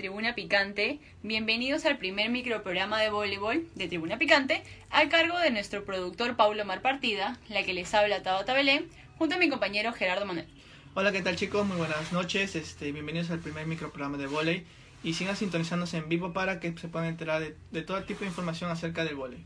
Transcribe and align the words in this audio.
Tribuna 0.00 0.34
Picante, 0.34 0.98
bienvenidos 1.22 1.84
al 1.84 1.98
primer 1.98 2.30
microprograma 2.30 2.98
de 3.02 3.10
voleibol 3.10 3.66
de 3.74 3.86
Tribuna 3.86 4.16
Picante 4.16 4.62
a 4.88 5.06
cargo 5.10 5.38
de 5.38 5.50
nuestro 5.50 5.84
productor 5.84 6.36
Paulo 6.36 6.64
Marpartida, 6.64 7.38
la 7.50 7.64
que 7.64 7.74
les 7.74 7.92
habla 7.92 8.22
Tabata 8.22 8.54
Belén, 8.54 8.88
junto 9.18 9.34
a 9.34 9.38
mi 9.38 9.50
compañero 9.50 9.92
Gerardo 9.92 10.24
Manuel. 10.24 10.46
Hola, 10.94 11.12
¿qué 11.12 11.20
tal 11.20 11.36
chicos? 11.36 11.66
Muy 11.66 11.76
buenas 11.76 12.12
noches, 12.12 12.56
este, 12.56 12.92
bienvenidos 12.92 13.30
al 13.30 13.40
primer 13.40 13.66
microprograma 13.66 14.16
de 14.16 14.26
volei 14.26 14.64
y 15.04 15.12
sigan 15.12 15.36
sintonizándose 15.36 15.98
en 15.98 16.08
vivo 16.08 16.32
para 16.32 16.60
que 16.60 16.72
se 16.78 16.88
puedan 16.88 17.06
enterar 17.06 17.42
de, 17.42 17.54
de 17.70 17.82
todo 17.82 18.02
tipo 18.04 18.20
de 18.20 18.28
información 18.28 18.70
acerca 18.70 19.04
del 19.04 19.16
volei. 19.16 19.44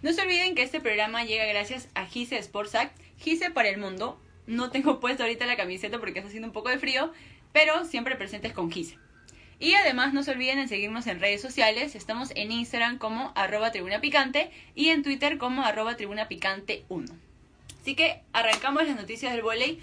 No 0.00 0.14
se 0.14 0.22
olviden 0.22 0.54
que 0.54 0.62
este 0.62 0.80
programa 0.80 1.24
llega 1.24 1.44
gracias 1.44 1.88
a 1.94 2.06
Gise 2.06 2.38
Sports 2.38 2.74
Act, 2.74 2.98
Gise 3.18 3.50
para 3.50 3.68
el 3.68 3.76
mundo. 3.76 4.18
No 4.46 4.70
tengo 4.70 4.98
puesto 4.98 5.24
ahorita 5.24 5.44
la 5.44 5.58
camiseta 5.58 5.98
porque 5.98 6.20
está 6.20 6.28
haciendo 6.28 6.48
un 6.48 6.54
poco 6.54 6.70
de 6.70 6.78
frío, 6.78 7.12
pero 7.52 7.84
siempre 7.84 8.16
presentes 8.16 8.54
con 8.54 8.70
Gise. 8.70 8.96
Y 9.60 9.74
además 9.74 10.14
no 10.14 10.22
se 10.22 10.30
olviden 10.30 10.58
en 10.58 10.68
seguirnos 10.68 11.06
en 11.06 11.20
redes 11.20 11.42
sociales. 11.42 11.94
Estamos 11.94 12.32
en 12.34 12.50
Instagram 12.50 12.96
como 12.96 13.30
arroba 13.34 13.70
tribuna 13.70 14.00
picante 14.00 14.50
y 14.74 14.88
en 14.88 15.02
Twitter 15.02 15.36
como 15.36 15.62
arroba 15.62 15.98
tribuna 15.98 16.28
picante 16.28 16.84
1. 16.88 17.06
Así 17.82 17.94
que 17.94 18.22
arrancamos 18.32 18.86
las 18.86 18.96
noticias 18.96 19.34
del 19.34 19.42
volei 19.42 19.78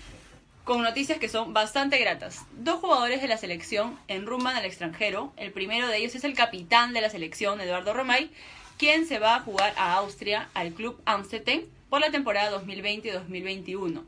con 0.63 0.82
noticias 0.82 1.20
que 1.20 1.30
son 1.30 1.54
bastante 1.54 1.99
gratas. 1.99 2.44
Dos 2.54 2.80
jugadores 2.80 3.21
de 3.21 3.27
la 3.27 3.38
selección 3.38 3.99
enrumban 4.08 4.55
al 4.55 4.66
extranjero. 4.66 5.32
El 5.37 5.52
primero 5.52 5.87
de 5.87 5.98
ellos 5.98 6.15
es 6.15 6.24
el 6.24 6.34
capitán 6.34 6.93
de 6.93 7.02
la 7.02 7.12
selección, 7.12 7.62
Eduardo 7.62 7.93
Romay, 7.93 8.32
quien 8.80 9.05
se 9.05 9.20
va 9.20 9.35
a 9.35 9.41
jugar 9.41 9.76
a 9.77 9.93
Austria, 9.93 10.49
al 10.55 10.74
club 10.74 10.99
Amstetten, 11.05 11.65
por 11.90 12.02
la 12.02 12.09
temporada 12.09 12.59
2020-2021 12.63 14.02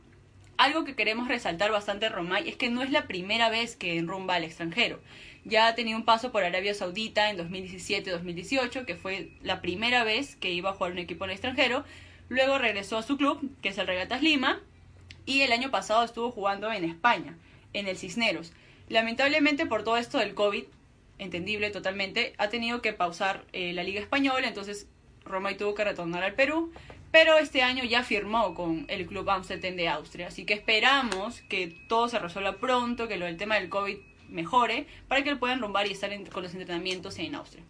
algo 0.59 0.83
que 0.83 0.93
queremos 0.93 1.29
resaltar 1.29 1.71
bastante 1.71 2.09
Romay 2.09 2.49
es 2.49 2.57
que 2.57 2.69
no 2.69 2.81
es 2.81 2.91
la 2.91 3.07
primera 3.07 3.49
vez 3.49 3.77
que 3.77 3.97
enrumba 3.97 4.35
al 4.35 4.43
extranjero. 4.43 4.99
Ya 5.49 5.67
ha 5.67 5.73
tenido 5.73 5.97
un 5.97 6.05
paso 6.05 6.31
por 6.31 6.43
Arabia 6.43 6.75
Saudita 6.75 7.31
en 7.31 7.37
2017-2018, 7.37 8.85
que 8.85 8.95
fue 8.95 9.31
la 9.41 9.61
primera 9.61 10.03
vez 10.03 10.35
que 10.35 10.51
iba 10.51 10.69
a 10.69 10.73
jugar 10.73 10.91
un 10.91 10.99
equipo 10.99 11.23
en 11.25 11.31
el 11.31 11.35
extranjero. 11.35 11.83
Luego 12.29 12.59
regresó 12.59 12.99
a 12.99 13.03
su 13.03 13.17
club, 13.17 13.41
que 13.63 13.69
es 13.69 13.77
el 13.79 13.87
Regatas 13.87 14.21
Lima, 14.21 14.61
y 15.25 15.41
el 15.41 15.51
año 15.51 15.71
pasado 15.71 16.03
estuvo 16.03 16.31
jugando 16.31 16.71
en 16.71 16.83
España, 16.83 17.35
en 17.73 17.87
el 17.87 17.97
Cisneros. 17.97 18.53
Lamentablemente 18.89 19.65
por 19.65 19.83
todo 19.83 19.97
esto 19.97 20.19
del 20.19 20.35
COVID, 20.35 20.65
entendible 21.17 21.71
totalmente, 21.71 22.33
ha 22.37 22.49
tenido 22.49 22.83
que 22.83 22.93
pausar 22.93 23.43
eh, 23.51 23.73
la 23.73 23.83
Liga 23.83 24.01
Española, 24.01 24.47
entonces 24.47 24.87
Romay 25.25 25.57
tuvo 25.57 25.73
que 25.73 25.83
retornar 25.83 26.23
al 26.23 26.35
Perú, 26.35 26.71
pero 27.11 27.39
este 27.39 27.63
año 27.63 27.83
ya 27.85 28.03
firmó 28.03 28.53
con 28.53 28.85
el 28.87 29.07
Club 29.07 29.27
Amsterdam 29.31 29.75
de 29.75 29.89
Austria, 29.89 30.27
así 30.27 30.45
que 30.45 30.53
esperamos 30.53 31.41
que 31.41 31.75
todo 31.87 32.07
se 32.07 32.19
resuelva 32.19 32.57
pronto, 32.57 33.07
que 33.07 33.17
lo 33.17 33.25
del 33.25 33.37
tema 33.37 33.55
del 33.55 33.69
COVID 33.69 33.97
mejore, 34.29 34.87
para 35.07 35.23
que 35.23 35.29
él 35.29 35.39
pueda 35.39 35.55
rumbar 35.55 35.87
y 35.87 35.91
estar 35.91 36.11
con 36.29 36.43
los 36.43 36.53
entrenamientos 36.53 37.17
en 37.19 37.35
Austria. 37.35 37.63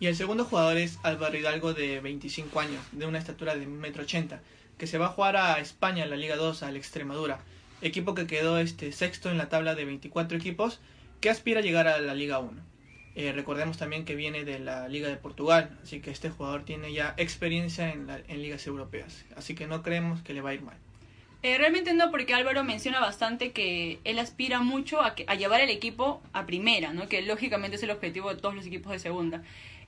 Y 0.00 0.06
el 0.06 0.14
segundo 0.14 0.44
jugador 0.44 0.76
es 0.76 0.98
Álvaro 1.02 1.36
Hidalgo 1.36 1.74
de 1.74 2.00
25 2.00 2.60
años, 2.60 2.82
de 2.92 3.06
una 3.06 3.18
estatura 3.18 3.56
de 3.56 3.66
1,80 3.66 4.16
m, 4.16 4.40
que 4.78 4.86
se 4.86 4.98
va 4.98 5.06
a 5.06 5.10
jugar 5.10 5.36
a 5.36 5.58
España 5.58 6.04
en 6.04 6.10
la 6.10 6.16
Liga 6.16 6.36
2, 6.36 6.62
al 6.62 6.76
Extremadura, 6.76 7.40
equipo 7.82 8.14
que 8.14 8.26
quedó 8.26 8.58
este 8.58 8.92
sexto 8.92 9.30
en 9.30 9.38
la 9.38 9.48
tabla 9.48 9.74
de 9.74 9.84
24 9.84 10.38
equipos, 10.38 10.80
que 11.20 11.30
aspira 11.30 11.60
a 11.60 11.62
llegar 11.62 11.88
a 11.88 11.98
la 11.98 12.14
Liga 12.14 12.38
1. 12.38 12.62
Eh, 13.16 13.32
recordemos 13.32 13.76
también 13.76 14.04
que 14.04 14.14
viene 14.14 14.44
de 14.44 14.60
la 14.60 14.86
Liga 14.86 15.08
de 15.08 15.16
Portugal, 15.16 15.76
así 15.82 16.00
que 16.00 16.12
este 16.12 16.30
jugador 16.30 16.64
tiene 16.64 16.92
ya 16.92 17.14
experiencia 17.16 17.92
en, 17.92 18.08
en 18.08 18.42
ligas 18.42 18.64
europeas, 18.68 19.24
así 19.34 19.56
que 19.56 19.66
no 19.66 19.82
creemos 19.82 20.22
que 20.22 20.34
le 20.34 20.40
va 20.40 20.50
a 20.50 20.54
ir 20.54 20.62
mal. 20.62 20.76
Eh, 21.42 21.56
realmente 21.56 21.94
no, 21.94 22.10
porque 22.10 22.34
Álvaro 22.34 22.64
menciona 22.64 22.98
bastante 22.98 23.52
que 23.52 24.00
él 24.02 24.18
aspira 24.18 24.60
mucho 24.60 25.00
a, 25.00 25.14
que, 25.14 25.24
a 25.28 25.36
llevar 25.36 25.60
el 25.60 25.70
equipo 25.70 26.20
a 26.32 26.46
primera, 26.46 26.92
¿no? 26.92 27.08
que 27.08 27.22
lógicamente 27.22 27.76
es 27.76 27.82
el 27.84 27.92
objetivo 27.92 28.34
de 28.34 28.40
todos 28.40 28.56
los 28.56 28.66
equipos 28.66 28.90
de 28.90 28.98
segunda. 28.98 29.42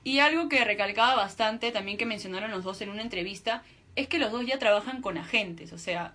Y 0.05 0.21
algo 0.21 0.49
que 0.49 0.65
recalcaba 0.65 1.17
bastante, 1.17 1.73
también 1.73 1.99
que 1.99 2.07
mencionaron 2.07 2.53
los 2.53 2.63
dos 2.63 2.81
en 2.83 2.91
una 2.91 3.03
entrevista, 3.03 3.65
es 3.97 4.07
que 4.07 4.21
los 4.21 4.31
dos 4.31 4.47
ya 4.47 4.59
trabajan 4.59 5.03
con 5.03 5.19
agentes, 5.19 5.73
o 5.73 5.79
sea, 5.79 6.15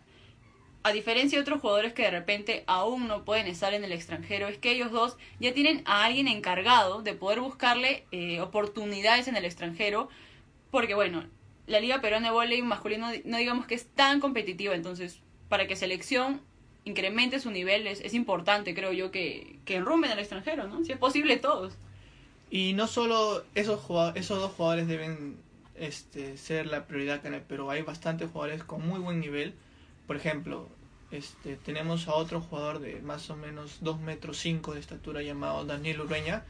a 0.83 0.91
diferencia 0.91 1.37
de 1.37 1.41
otros 1.41 1.61
jugadores 1.61 1.93
que 1.93 2.03
de 2.03 2.11
repente 2.11 2.63
aún 2.67 3.07
no 3.07 3.25
pueden 3.25 3.47
estar 3.47 3.73
en 3.73 3.83
el 3.83 3.91
extranjero, 3.91 4.47
es 4.47 4.57
que 4.57 4.71
ellos 4.71 4.91
dos 4.91 5.17
ya 5.39 5.53
tienen 5.53 5.81
a 5.85 6.05
alguien 6.05 6.27
encargado 6.27 7.01
de 7.01 7.13
poder 7.13 7.41
buscarle 7.41 8.05
eh, 8.11 8.39
oportunidades 8.39 9.27
en 9.27 9.35
el 9.35 9.45
extranjero, 9.45 10.09
porque 10.71 10.93
bueno, 10.93 11.25
la 11.67 11.79
Liga 11.79 12.01
Peruana 12.01 12.27
de 12.27 12.33
Volley 12.33 12.61
masculino 12.61 13.09
no 13.25 13.37
digamos 13.37 13.65
que 13.65 13.75
es 13.75 13.87
tan 13.87 14.19
competitiva, 14.19 14.75
entonces 14.75 15.21
para 15.49 15.67
que 15.67 15.75
selección 15.75 16.41
incremente 16.83 17.39
su 17.39 17.51
nivel 17.51 17.87
es, 17.87 18.01
es 18.01 18.13
importante, 18.13 18.75
creo 18.75 18.91
yo, 18.91 19.11
que, 19.11 19.59
que 19.65 19.77
enrumben 19.77 20.11
al 20.11 20.19
extranjero, 20.19 20.67
¿no? 20.67 20.83
Si 20.83 20.91
es 20.91 20.97
posible 20.97 21.37
todos. 21.37 21.73
Y 22.51 22.73
no 22.73 22.87
solo 22.87 23.43
esos, 23.55 23.79
esos 24.15 24.39
dos 24.39 24.51
jugadores 24.51 24.87
deben 24.87 25.37
este, 25.75 26.37
ser 26.37 26.67
la 26.67 26.85
prioridad 26.85 27.17
acá 27.17 27.27
en 27.29 27.33
el 27.35 27.41
Perú, 27.41 27.71
hay 27.71 27.81
bastantes 27.81 28.29
jugadores 28.29 28.63
con 28.63 28.87
muy 28.87 28.99
buen 28.99 29.19
nivel 29.19 29.55
por 30.07 30.15
ejemplo, 30.15 30.67
este, 31.11 31.55
tenemos 31.55 32.07
a 32.07 32.13
otro 32.13 32.41
jugador 32.41 32.79
de 32.79 33.01
más 33.01 33.29
o 33.29 33.35
menos 33.35 33.79
2 33.81 33.99
metros 34.01 34.37
5 34.37 34.73
de 34.73 34.79
estatura 34.79 35.21
llamado 35.21 35.65
Daniel 35.65 36.01
Ureña, 36.01 36.43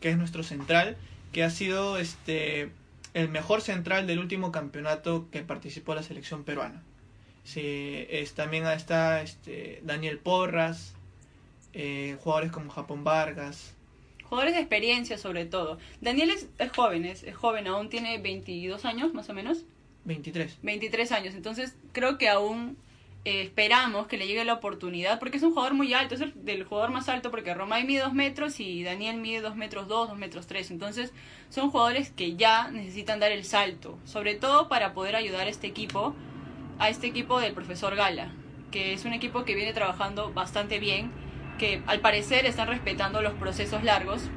que 0.00 0.10
es 0.10 0.16
nuestro 0.16 0.42
central, 0.42 0.96
que 1.32 1.44
ha 1.44 1.50
sido 1.50 1.98
este, 1.98 2.70
el 3.14 3.28
mejor 3.28 3.60
central 3.60 4.06
del 4.06 4.18
último 4.18 4.50
campeonato 4.50 5.28
que 5.30 5.42
participó 5.42 5.94
la 5.94 6.02
selección 6.02 6.44
peruana. 6.44 6.82
Sí, 7.44 8.06
es, 8.08 8.34
también 8.34 8.66
está 8.66 9.22
este, 9.22 9.80
Daniel 9.82 10.18
Porras, 10.18 10.94
eh, 11.72 12.16
jugadores 12.22 12.52
como 12.52 12.70
Japón 12.70 13.04
Vargas. 13.04 13.74
Jugadores 14.24 14.54
de 14.54 14.60
experiencia 14.60 15.18
sobre 15.18 15.44
todo. 15.44 15.78
Daniel 16.00 16.30
es, 16.30 16.48
joven, 16.70 17.04
es, 17.04 17.22
es, 17.22 17.34
joven, 17.34 17.66
aún 17.66 17.88
tiene 17.88 18.18
22 18.18 18.84
años 18.84 19.12
más 19.12 19.28
o 19.28 19.34
menos. 19.34 19.64
23. 20.04 20.58
23 20.62 21.12
años, 21.12 21.34
entonces 21.34 21.76
creo 21.92 22.18
que 22.18 22.28
aún 22.28 22.76
eh, 23.24 23.42
esperamos 23.42 24.08
que 24.08 24.16
le 24.16 24.26
llegue 24.26 24.44
la 24.44 24.54
oportunidad, 24.54 25.20
porque 25.20 25.36
es 25.36 25.42
un 25.44 25.52
jugador 25.52 25.74
muy 25.74 25.94
alto, 25.94 26.16
es 26.16 26.20
el 26.20 26.44
del 26.44 26.64
jugador 26.64 26.90
más 26.90 27.08
alto, 27.08 27.30
porque 27.30 27.54
Romay 27.54 27.84
mide 27.84 28.00
2 28.00 28.14
metros 28.14 28.58
y 28.58 28.82
Daniel 28.82 29.18
mide 29.18 29.40
2 29.40 29.54
metros 29.54 29.86
2, 29.86 30.08
2 30.08 30.18
metros 30.18 30.46
3. 30.48 30.72
Entonces, 30.72 31.12
son 31.48 31.70
jugadores 31.70 32.10
que 32.10 32.34
ya 32.34 32.70
necesitan 32.72 33.20
dar 33.20 33.30
el 33.30 33.44
salto, 33.44 33.96
sobre 34.04 34.34
todo 34.34 34.68
para 34.68 34.92
poder 34.92 35.14
ayudar 35.14 35.46
a 35.46 35.50
este 35.50 35.68
equipo, 35.68 36.16
a 36.82 36.88
este 36.88 37.06
equipo 37.06 37.38
del 37.38 37.52
profesor 37.52 37.94
Gala, 37.94 38.32
que 38.72 38.92
es 38.92 39.04
un 39.04 39.12
equipo 39.12 39.44
que 39.44 39.54
viene 39.54 39.72
trabajando 39.72 40.32
bastante 40.32 40.80
bien, 40.80 41.12
que 41.56 41.80
al 41.86 42.00
parecer 42.00 42.44
están 42.44 42.66
respetando 42.66 43.22
los 43.22 43.34
procesos 43.34 43.84
largos. 43.84 44.28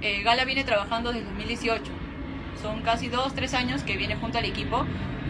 Eh, 0.00 0.22
Gala 0.22 0.46
viene 0.46 0.64
trabajando 0.64 1.12
desde 1.12 1.26
2018, 1.26 1.92
son 2.62 2.80
casi 2.80 3.08
2, 3.08 3.34
3 3.34 3.52
años 3.52 3.82
que 3.82 3.98
viene 3.98 4.16
junto 4.16 4.38
al 4.38 4.46
equipo 4.46 4.86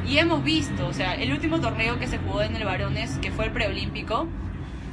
y 0.07 0.19
hemos 0.19 0.45
visto, 0.45 0.87
o 0.87 0.93
sea, 0.93 1.17
el 1.17 1.33
último 1.33 1.61
torneo 1.61 1.99
que 1.99 2.07
se 2.07 2.19
jugó 2.19 2.41
en 2.43 2.55
el 2.55 2.65
Varones, 2.65 3.19
que 3.19 3.33
fue 3.33 3.47
el 3.47 3.51
preolímpico, 3.51 4.29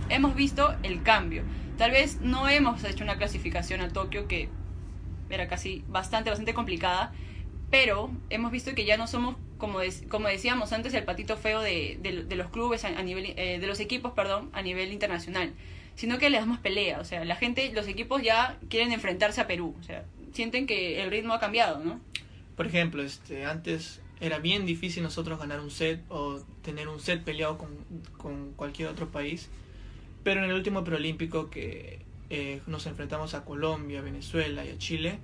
hemos 0.09 0.33
visto 0.33 0.75
el 0.81 1.03
cambio. 1.03 1.43
Tal 1.77 1.91
vez 1.91 2.21
no 2.21 2.49
hemos 2.49 2.83
hecho 2.83 3.03
una 3.03 3.17
clasificación 3.17 3.81
a 3.81 3.89
Tokio 3.89 4.27
que 4.27 4.49
era 5.29 5.47
casi 5.47 5.83
bastante, 5.89 6.31
bastante 6.31 6.55
complicada, 6.55 7.13
pero 7.69 8.09
hemos 8.31 8.51
visto 8.51 8.73
que 8.73 8.83
ya 8.85 8.97
no 8.97 9.05
somos, 9.05 9.35
como, 9.57 9.79
como 10.09 10.27
decíamos 10.27 10.73
antes, 10.73 10.93
el 10.93 11.03
patito 11.03 11.37
feo 11.37 11.61
de, 11.61 11.97
de, 12.01 12.35
los 12.35 12.49
clubes 12.49 12.85
a, 12.85 13.01
nivel, 13.01 13.33
eh, 13.37 13.59
de 13.59 13.67
los 13.67 13.79
equipos, 13.79 14.13
perdón, 14.13 14.49
a 14.53 14.61
nivel 14.61 14.91
internacional, 14.91 15.53
sino 15.95 16.17
que 16.17 16.29
le 16.29 16.37
damos 16.37 16.59
pelea, 16.59 16.99
o 16.99 17.05
sea, 17.05 17.23
la 17.25 17.35
gente, 17.35 17.71
los 17.73 17.87
equipos 17.87 18.21
ya 18.21 18.57
quieren 18.69 18.91
enfrentarse 18.91 19.41
a 19.41 19.47
Perú, 19.47 19.75
o 19.79 19.83
sea, 19.83 20.05
sienten 20.33 20.67
que 20.67 21.01
el 21.01 21.11
ritmo 21.11 21.33
ha 21.33 21.39
cambiado, 21.39 21.83
¿no? 21.83 21.99
Por 22.55 22.67
ejemplo, 22.67 23.03
este, 23.03 23.45
antes 23.45 24.01
era 24.21 24.39
bien 24.39 24.65
difícil 24.65 25.03
nosotros 25.03 25.39
ganar 25.39 25.59
un 25.59 25.71
set 25.71 26.01
o 26.09 26.41
tener 26.61 26.87
un 26.87 26.99
set 26.99 27.23
peleado 27.23 27.57
con, 27.57 27.69
con 28.17 28.53
cualquier 28.53 28.87
otro 28.87 29.09
país. 29.09 29.49
Pero 30.23 30.43
en 30.43 30.49
el 30.49 30.55
último 30.55 30.83
preolímpico 30.83 31.49
que 31.49 31.99
eh, 32.29 32.61
nos 32.65 32.87
enfrentamos 32.87 33.33
a 33.33 33.45
Colombia, 33.45 34.01
Venezuela 34.01 34.65
y 34.65 34.69
a 34.69 34.77
Chile, 34.77 35.19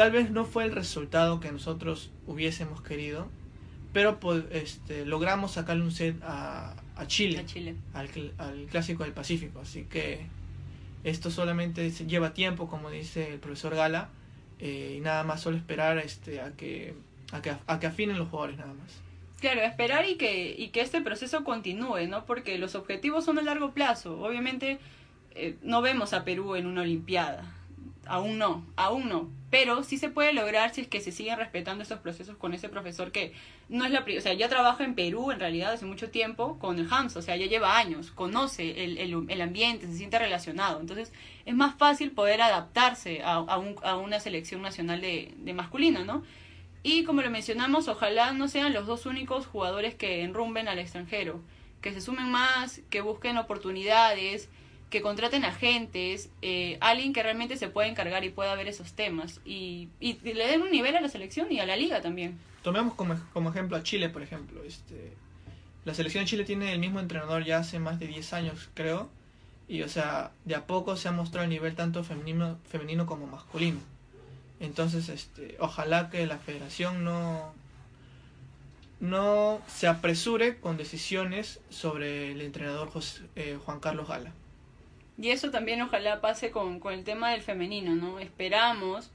tal 0.00 0.12
vez 0.12 0.30
no 0.30 0.46
fue 0.46 0.64
el 0.64 0.72
resultado 0.72 1.40
que 1.40 1.52
nosotros 1.52 2.10
hubiésemos 2.26 2.80
querido, 2.80 3.28
pero 3.92 4.18
este, 4.50 5.04
logramos 5.04 5.52
sacarle 5.52 5.82
un 5.82 5.92
set 5.92 6.16
a, 6.22 6.74
a 6.96 7.06
Chile, 7.06 7.44
Al, 7.92 8.08
al, 8.38 8.64
clásico 8.70 9.04
del 9.04 9.12
Pacífico. 9.12 9.60
Así 9.60 9.84
que 9.84 10.24
esto 11.04 11.30
solamente 11.30 11.90
lleva 11.90 12.32
tiempo, 12.32 12.66
como 12.66 12.88
dice 12.88 13.34
el 13.34 13.40
profesor 13.40 13.74
Gala, 13.74 14.08
eh, 14.58 14.94
y 14.96 15.00
nada 15.00 15.22
más 15.22 15.42
solo 15.42 15.58
esperar 15.58 15.98
este, 15.98 16.40
a 16.40 16.52
que 16.52 16.94
a 17.32 17.42
que, 17.42 17.52
a 17.66 17.78
que 17.78 17.86
afinen 17.86 18.16
los 18.16 18.30
jugadores 18.30 18.56
nada 18.56 18.72
más. 18.72 19.02
Claro, 19.38 19.60
esperar 19.60 20.08
y 20.08 20.14
que, 20.14 20.54
y 20.56 20.68
que 20.68 20.80
este 20.80 21.02
proceso 21.02 21.44
continúe, 21.44 22.06
¿no? 22.08 22.24
Porque 22.24 22.56
los 22.56 22.74
objetivos 22.74 23.26
son 23.26 23.38
a 23.38 23.42
largo 23.42 23.72
plazo. 23.72 24.18
Obviamente 24.18 24.78
eh, 25.34 25.58
no 25.62 25.82
vemos 25.82 26.14
a 26.14 26.24
Perú 26.24 26.54
en 26.54 26.66
una 26.66 26.80
Olimpiada. 26.80 27.59
Aún 28.10 28.38
no, 28.38 28.66
aún 28.76 29.08
no. 29.08 29.30
Pero 29.50 29.82
sí 29.82 29.98
se 29.98 30.08
puede 30.08 30.32
lograr 30.32 30.74
si 30.74 30.82
es 30.82 30.88
que 30.88 31.00
se 31.00 31.12
siguen 31.12 31.38
respetando 31.38 31.82
estos 31.82 31.98
procesos 32.00 32.36
con 32.36 32.54
ese 32.54 32.68
profesor 32.68 33.10
que 33.12 33.32
no 33.68 33.84
es 33.84 33.90
la 33.90 34.00
o 34.00 34.20
sea, 34.20 34.34
ya 34.34 34.48
trabaja 34.48 34.84
en 34.84 34.94
Perú 34.94 35.30
en 35.30 35.40
realidad 35.40 35.72
hace 35.72 35.86
mucho 35.86 36.10
tiempo 36.10 36.58
con 36.58 36.78
el 36.78 36.88
HAMS, 36.90 37.16
o 37.16 37.22
sea, 37.22 37.36
ya 37.36 37.46
lleva 37.46 37.78
años, 37.78 38.10
conoce 38.10 38.84
el, 38.84 38.98
el, 38.98 39.40
ambiente, 39.40 39.86
se 39.86 39.96
siente 39.96 40.18
relacionado. 40.18 40.80
Entonces 40.80 41.12
es 41.46 41.54
más 41.54 41.76
fácil 41.76 42.10
poder 42.10 42.42
adaptarse 42.42 43.22
a, 43.22 43.34
a 43.34 43.96
una 43.96 44.20
selección 44.20 44.62
nacional 44.62 45.00
de, 45.00 45.34
de 45.36 45.54
masculino, 45.54 46.04
¿no? 46.04 46.22
Y 46.82 47.04
como 47.04 47.22
lo 47.22 47.30
mencionamos, 47.30 47.88
ojalá 47.88 48.32
no 48.32 48.48
sean 48.48 48.72
los 48.72 48.86
dos 48.86 49.06
únicos 49.06 49.46
jugadores 49.46 49.94
que 49.94 50.22
enrumben 50.22 50.66
al 50.66 50.78
extranjero, 50.78 51.40
que 51.80 51.92
se 51.92 52.00
sumen 52.00 52.30
más, 52.30 52.80
que 52.88 53.02
busquen 53.02 53.36
oportunidades, 53.36 54.48
que 54.90 55.00
contraten 55.00 55.44
agentes, 55.44 56.30
eh, 56.42 56.76
alguien 56.80 57.12
que 57.12 57.22
realmente 57.22 57.56
se 57.56 57.68
pueda 57.68 57.88
encargar 57.88 58.24
y 58.24 58.30
pueda 58.30 58.54
ver 58.56 58.68
esos 58.68 58.92
temas 58.92 59.40
y, 59.44 59.88
y, 60.00 60.14
le 60.14 60.46
den 60.46 60.62
un 60.62 60.70
nivel 60.70 60.96
a 60.96 61.00
la 61.00 61.08
selección 61.08 61.50
y 61.50 61.60
a 61.60 61.66
la 61.66 61.76
liga 61.76 62.00
también. 62.00 62.38
Tomemos 62.62 62.94
como, 62.94 63.16
como 63.32 63.50
ejemplo 63.50 63.76
a 63.76 63.82
Chile, 63.82 64.10
por 64.10 64.22
ejemplo. 64.22 64.62
Este, 64.64 65.14
la 65.84 65.94
selección 65.94 66.24
de 66.24 66.28
Chile 66.28 66.44
tiene 66.44 66.72
el 66.72 66.80
mismo 66.80 67.00
entrenador 67.00 67.44
ya 67.44 67.58
hace 67.58 67.78
más 67.78 68.00
de 68.00 68.08
10 68.08 68.32
años, 68.32 68.68
creo. 68.74 69.08
Y, 69.68 69.82
o 69.82 69.88
sea, 69.88 70.32
de 70.44 70.56
a 70.56 70.66
poco 70.66 70.96
se 70.96 71.08
ha 71.08 71.12
mostrado 71.12 71.44
el 71.44 71.50
nivel 71.50 71.76
tanto 71.76 72.02
femenino, 72.02 72.58
femenino 72.68 73.06
como 73.06 73.28
masculino. 73.28 73.78
Entonces, 74.58 75.08
este, 75.08 75.56
ojalá 75.60 76.10
que 76.10 76.26
la 76.26 76.38
federación 76.38 77.04
no, 77.04 77.54
no 78.98 79.62
se 79.68 79.86
apresure 79.86 80.58
con 80.58 80.76
decisiones 80.76 81.60
sobre 81.70 82.32
el 82.32 82.42
entrenador 82.42 82.90
eh, 83.36 83.58
Juan 83.64 83.78
Carlos 83.78 84.08
Gala. 84.08 84.32
Y 85.18 85.30
eso 85.30 85.50
también 85.50 85.82
ojalá 85.82 86.20
pase 86.20 86.50
con, 86.50 86.80
con 86.80 86.94
el 86.94 87.04
tema 87.04 87.30
del 87.30 87.42
femenino, 87.42 87.94
¿no? 87.94 88.18
Esperamos. 88.18 89.10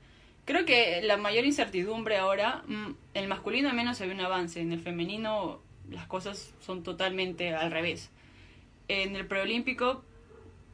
Creo 0.45 0.65
que 0.65 1.01
la 1.01 1.17
mayor 1.17 1.45
incertidumbre 1.45 2.17
ahora, 2.17 2.63
mm, 2.67 2.91
el 3.15 3.27
masculino 3.27 3.69
al 3.69 3.75
menos 3.75 3.97
se 3.97 4.05
ve 4.05 4.13
un 4.13 4.21
avance, 4.21 4.61
en 4.61 4.71
el 4.71 4.79
femenino 4.79 5.59
las 5.89 6.07
cosas 6.07 6.53
son 6.61 6.83
totalmente 6.83 7.53
al 7.53 7.71
revés. 7.71 8.09
En 8.87 9.15
el 9.15 9.25
preolímpico 9.25 10.03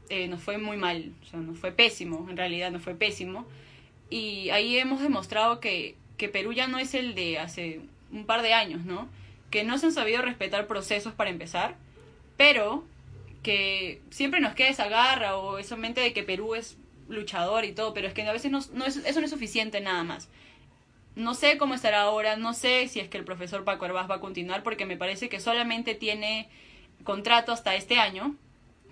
eh, 0.09 0.27
nos 0.27 0.41
fue 0.41 0.57
muy 0.57 0.77
mal, 0.77 1.13
o 1.21 1.25
sea, 1.25 1.39
nos 1.39 1.57
fue 1.57 1.71
pésimo, 1.71 2.27
en 2.29 2.37
realidad 2.37 2.71
nos 2.71 2.81
fue 2.81 2.95
pésimo. 2.95 3.45
Y 4.09 4.49
ahí 4.49 4.77
hemos 4.77 5.01
demostrado 5.01 5.59
que, 5.61 5.95
que 6.17 6.27
Perú 6.27 6.51
ya 6.51 6.67
no 6.67 6.77
es 6.77 6.93
el 6.93 7.15
de 7.15 7.39
hace 7.39 7.81
un 8.11 8.25
par 8.25 8.41
de 8.41 8.53
años, 8.53 8.83
¿no? 8.83 9.07
Que 9.49 9.63
no 9.63 9.77
se 9.77 9.85
han 9.87 9.93
sabido 9.93 10.21
respetar 10.21 10.67
procesos 10.67 11.13
para 11.13 11.29
empezar, 11.29 11.75
pero 12.35 12.83
que 13.43 14.01
siempre 14.09 14.39
nos 14.39 14.53
queda 14.53 14.69
esa 14.69 14.87
garra 14.87 15.37
o 15.37 15.57
esa 15.57 15.75
mente 15.75 16.01
de 16.01 16.13
que 16.13 16.23
Perú 16.23 16.55
es 16.55 16.77
luchador 17.09 17.65
y 17.65 17.73
todo, 17.73 17.93
pero 17.93 18.07
es 18.07 18.13
que 18.13 18.23
a 18.23 18.33
veces 18.33 18.51
no, 18.51 18.59
no 18.73 18.85
es, 18.85 18.97
eso 18.97 19.19
no 19.19 19.25
es 19.25 19.31
suficiente 19.31 19.81
nada 19.81 20.03
más. 20.03 20.29
No 21.15 21.33
sé 21.33 21.57
cómo 21.57 21.73
estará 21.73 22.01
ahora, 22.01 22.37
no 22.37 22.53
sé 22.53 22.87
si 22.87 22.99
es 22.99 23.09
que 23.09 23.17
el 23.17 23.25
profesor 23.25 23.63
Paco 23.63 23.85
Herbaz 23.85 24.09
va 24.09 24.15
a 24.15 24.21
continuar, 24.21 24.63
porque 24.63 24.85
me 24.85 24.95
parece 24.95 25.27
que 25.27 25.39
solamente 25.39 25.93
tiene 25.93 26.49
contrato 27.03 27.51
hasta 27.51 27.75
este 27.75 27.99
año, 27.99 28.35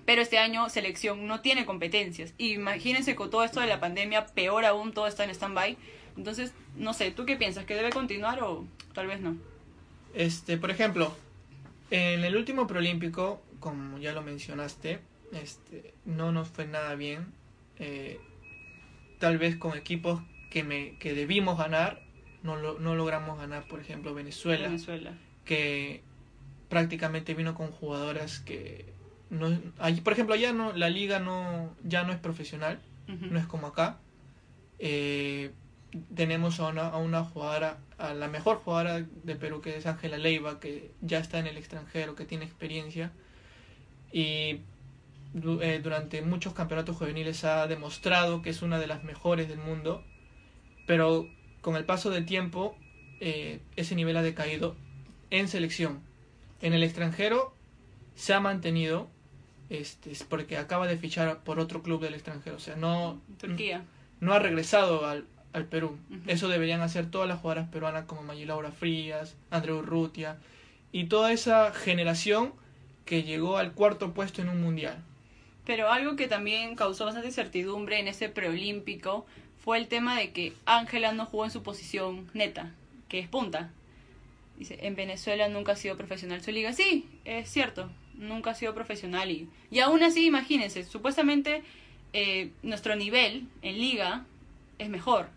pero 0.05 0.21
este 0.21 0.37
año 0.37 0.67
selección 0.69 1.27
no 1.27 1.41
tiene 1.41 1.65
competencias. 1.65 2.33
Imagínense 2.37 3.15
con 3.15 3.29
todo 3.29 3.43
esto 3.43 3.61
de 3.61 3.67
la 3.67 3.79
pandemia, 3.79 4.25
peor 4.25 4.65
aún, 4.65 4.91
todo 4.91 5.07
está 5.07 5.23
en 5.23 5.29
stand-by. 5.29 5.77
Entonces, 6.17 6.53
no 6.75 6.93
sé, 6.93 7.11
¿tú 7.11 7.25
qué 7.25 7.37
piensas? 7.37 7.65
¿Que 7.65 7.75
debe 7.75 7.91
continuar 7.91 8.43
o 8.43 8.65
tal 8.93 9.07
vez 9.07 9.21
no? 9.21 9.37
Este, 10.13 10.57
por 10.57 10.71
ejemplo, 10.71 11.15
en 11.91 12.25
el 12.25 12.35
último 12.35 12.67
preolímpico, 12.67 13.41
como 13.59 13.97
ya 13.97 14.13
lo 14.13 14.21
mencionaste, 14.21 14.99
este, 15.33 15.93
no 16.05 16.31
nos 16.31 16.47
fue 16.49 16.65
nada 16.67 16.95
bien. 16.95 17.27
Eh, 17.77 18.19
tal 19.19 19.37
vez 19.37 19.55
con 19.57 19.77
equipos 19.77 20.21
que, 20.49 20.63
me, 20.63 20.97
que 20.97 21.13
debimos 21.13 21.57
ganar, 21.57 22.01
no, 22.43 22.55
lo, 22.55 22.79
no 22.79 22.95
logramos 22.95 23.37
ganar, 23.37 23.67
por 23.67 23.79
ejemplo, 23.79 24.13
Venezuela, 24.13 24.67
Venezuela. 24.67 25.13
que 25.45 26.01
prácticamente 26.69 27.33
vino 27.33 27.55
con 27.55 27.71
jugadoras 27.71 28.39
que 28.39 28.85
no 29.29 29.59
por 30.03 30.13
ejemplo 30.13 30.35
allá 30.35 30.53
no 30.53 30.71
la 30.73 30.89
liga 30.89 31.19
no 31.19 31.75
ya 31.83 32.03
no 32.03 32.13
es 32.13 32.19
profesional 32.19 32.79
uh 33.07 33.11
-huh. 33.11 33.31
no 33.31 33.39
es 33.39 33.45
como 33.47 33.67
acá 33.67 33.97
eh, 34.77 35.51
tenemos 36.15 36.59
a 36.59 36.67
una, 36.67 36.87
a 36.87 36.97
una 36.97 37.23
jugadora 37.23 37.79
a 37.97 38.13
la 38.13 38.27
mejor 38.27 38.57
jugadora 38.57 39.01
de 39.23 39.35
Perú 39.35 39.61
que 39.61 39.75
es 39.75 39.85
Ángela 39.85 40.17
Leiva 40.17 40.59
que 40.59 40.91
ya 41.01 41.19
está 41.19 41.39
en 41.39 41.47
el 41.47 41.57
extranjero 41.57 42.15
que 42.15 42.25
tiene 42.25 42.45
experiencia 42.45 43.11
y 44.11 44.61
eh, 45.61 45.79
durante 45.83 46.21
muchos 46.21 46.53
campeonatos 46.53 46.97
juveniles 46.97 47.43
ha 47.43 47.67
demostrado 47.67 48.41
que 48.41 48.49
es 48.49 48.61
una 48.61 48.79
de 48.79 48.87
las 48.87 49.03
mejores 49.03 49.47
del 49.47 49.59
mundo, 49.59 50.03
pero 50.87 51.27
con 51.61 51.75
el 51.75 51.85
paso 51.85 52.09
del 52.09 52.25
tiempo 52.25 52.75
eh, 53.19 53.59
ese 53.75 53.95
nivel 53.95 54.17
ha 54.17 54.23
decaído 54.23 54.75
en 55.29 55.47
selección. 55.47 55.99
En 56.61 56.73
el 56.73 56.83
extranjero 56.83 57.53
se 58.15 58.33
ha 58.33 58.39
mantenido, 58.39 59.07
este, 59.69 60.11
porque 60.27 60.57
acaba 60.57 60.87
de 60.87 60.97
fichar 60.97 61.43
por 61.43 61.59
otro 61.59 61.83
club 61.83 62.01
del 62.01 62.15
extranjero, 62.15 62.55
o 62.55 62.59
sea, 62.59 62.75
no, 62.75 63.21
Turquía. 63.39 63.83
no 64.19 64.33
ha 64.33 64.39
regresado 64.39 65.05
al, 65.05 65.25
al 65.53 65.65
Perú. 65.65 65.97
Uh 66.09 66.15
-huh. 66.15 66.21
Eso 66.27 66.47
deberían 66.47 66.81
hacer 66.81 67.11
todas 67.11 67.27
las 67.27 67.39
jugadoras 67.39 67.69
peruanas 67.69 68.05
como 68.05 68.33
Laura 68.33 68.71
Frías, 68.71 69.35
Andreu 69.51 69.77
Urrutia 69.77 70.37
y 70.91 71.05
toda 71.05 71.31
esa 71.31 71.71
generación 71.71 72.53
que 73.09 73.23
llegó 73.23 73.57
al 73.57 73.73
cuarto 73.73 74.13
puesto 74.13 74.43
en 74.43 74.49
un 74.49 74.61
mundial. 74.61 74.95
Pero 75.65 75.91
algo 75.91 76.15
que 76.15 76.27
también 76.27 76.75
causó 76.75 77.05
bastante 77.05 77.29
incertidumbre 77.29 77.99
en 77.99 78.07
ese 78.07 78.29
preolímpico 78.29 79.25
fue 79.57 79.79
el 79.79 79.87
tema 79.87 80.15
de 80.15 80.29
que 80.29 80.53
Ángela 80.67 81.11
no 81.11 81.25
jugó 81.25 81.45
en 81.45 81.49
su 81.49 81.63
posición 81.63 82.29
neta, 82.35 82.71
que 83.07 83.17
es 83.17 83.27
punta. 83.27 83.71
Dice, 84.59 84.77
en 84.83 84.93
Venezuela 84.93 85.49
nunca 85.49 85.71
ha 85.71 85.75
sido 85.75 85.97
profesional 85.97 86.43
su 86.43 86.51
liga. 86.51 86.71
Sí, 86.73 87.07
es 87.25 87.49
cierto, 87.49 87.89
nunca 88.13 88.51
ha 88.51 88.53
sido 88.53 88.75
profesional. 88.75 89.31
Y, 89.31 89.49
y 89.71 89.79
aún 89.79 90.03
así, 90.03 90.27
imagínense, 90.27 90.83
supuestamente 90.83 91.63
eh, 92.13 92.51
nuestro 92.61 92.95
nivel 92.95 93.47
en 93.63 93.79
liga 93.79 94.23
es 94.77 94.89
mejor. 94.89 95.29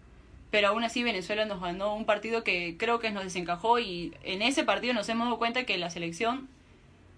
Pero 0.50 0.68
aún 0.68 0.84
así 0.84 1.02
Venezuela 1.02 1.46
nos 1.46 1.62
ganó 1.62 1.94
un 1.94 2.04
partido 2.04 2.44
que 2.44 2.76
creo 2.78 2.98
que 2.98 3.10
nos 3.12 3.24
desencajó 3.24 3.78
y 3.78 4.12
en 4.24 4.42
ese 4.42 4.62
partido 4.62 4.92
nos 4.92 5.08
hemos 5.08 5.24
dado 5.24 5.38
cuenta 5.38 5.64
que 5.64 5.78
la 5.78 5.88
selección 5.88 6.50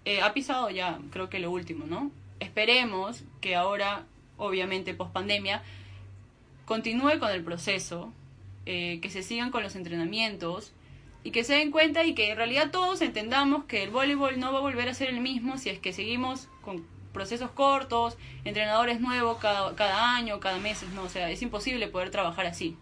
eh, 0.05 0.21
ha 0.21 0.33
pisado 0.33 0.69
ya, 0.69 0.99
creo 1.11 1.29
que 1.29 1.39
lo 1.39 1.51
último, 1.51 1.85
¿no? 1.85 2.11
Esperemos 2.39 3.23
que 3.41 3.55
ahora, 3.55 4.05
obviamente, 4.37 4.93
post 4.93 5.11
pandemia, 5.11 5.63
continúe 6.65 7.19
con 7.19 7.31
el 7.31 7.43
proceso, 7.43 8.13
eh, 8.65 8.99
que 9.01 9.09
se 9.09 9.23
sigan 9.23 9.51
con 9.51 9.63
los 9.63 9.75
entrenamientos 9.75 10.71
y 11.23 11.31
que 11.31 11.43
se 11.43 11.53
den 11.53 11.71
cuenta 11.71 12.03
y 12.03 12.13
que 12.13 12.31
en 12.31 12.37
realidad 12.37 12.71
todos 12.71 13.01
entendamos 13.01 13.65
que 13.65 13.83
el 13.83 13.89
voleibol 13.89 14.39
no 14.39 14.51
va 14.51 14.59
a 14.59 14.61
volver 14.61 14.89
a 14.89 14.93
ser 14.93 15.09
el 15.09 15.21
mismo 15.21 15.57
si 15.57 15.69
es 15.69 15.79
que 15.79 15.93
seguimos 15.93 16.47
con 16.61 16.85
procesos 17.13 17.49
cortos, 17.51 18.17
entrenadores 18.43 18.99
nuevos 18.99 19.37
cada, 19.39 19.73
cada 19.75 20.15
año, 20.15 20.39
cada 20.39 20.59
mes, 20.59 20.83
no, 20.93 21.03
o 21.03 21.09
sea, 21.09 21.29
es 21.31 21.41
imposible 21.41 21.87
poder 21.87 22.11
trabajar 22.11 22.45
así. 22.45 22.77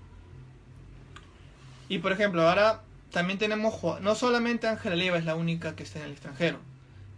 Y 1.88 2.00
por 2.00 2.12
ejemplo, 2.12 2.48
ahora 2.48 2.82
también 3.12 3.38
tenemos, 3.38 3.76
no 4.02 4.16
solamente 4.16 4.68
Ángela 4.68 4.96
Leiva 4.96 5.18
es 5.18 5.26
la 5.26 5.36
única 5.36 5.76
que 5.76 5.84
está 5.84 6.00
en 6.00 6.06
el 6.06 6.12
extranjero, 6.14 6.60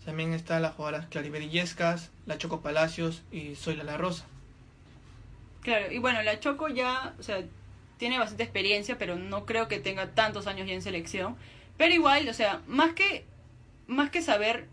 también 0.05 0.33
están 0.33 0.62
las 0.62 0.75
jugadoras 0.75 1.07
Claribel 1.07 1.43
Illescas, 1.43 2.12
la 2.25 2.38
Choco 2.38 2.62
Palacios 2.62 3.24
y 3.31 3.55
Soy 3.55 3.75
La 3.75 3.97
Rosa. 3.97 4.25
Claro, 5.62 5.91
y 5.91 5.97
bueno, 5.97 6.21
la 6.21 6.39
Choco 6.39 6.69
ya, 6.69 7.15
o 7.19 7.24
sea, 7.24 7.43
tiene 7.97 8.19
bastante 8.19 8.43
experiencia, 8.43 8.97
pero 8.97 9.15
no 9.15 9.45
creo 9.45 9.67
que 9.67 9.79
tenga 9.79 10.12
tantos 10.12 10.45
años 10.47 10.67
ya 10.67 10.74
en 10.74 10.81
selección. 10.83 11.35
Pero 11.77 11.93
igual, 11.93 12.29
o 12.29 12.33
sea, 12.33 12.62
más 12.67 12.93
que, 12.93 13.25
más 13.88 14.12
que 14.12 14.21
saber, 14.21 14.67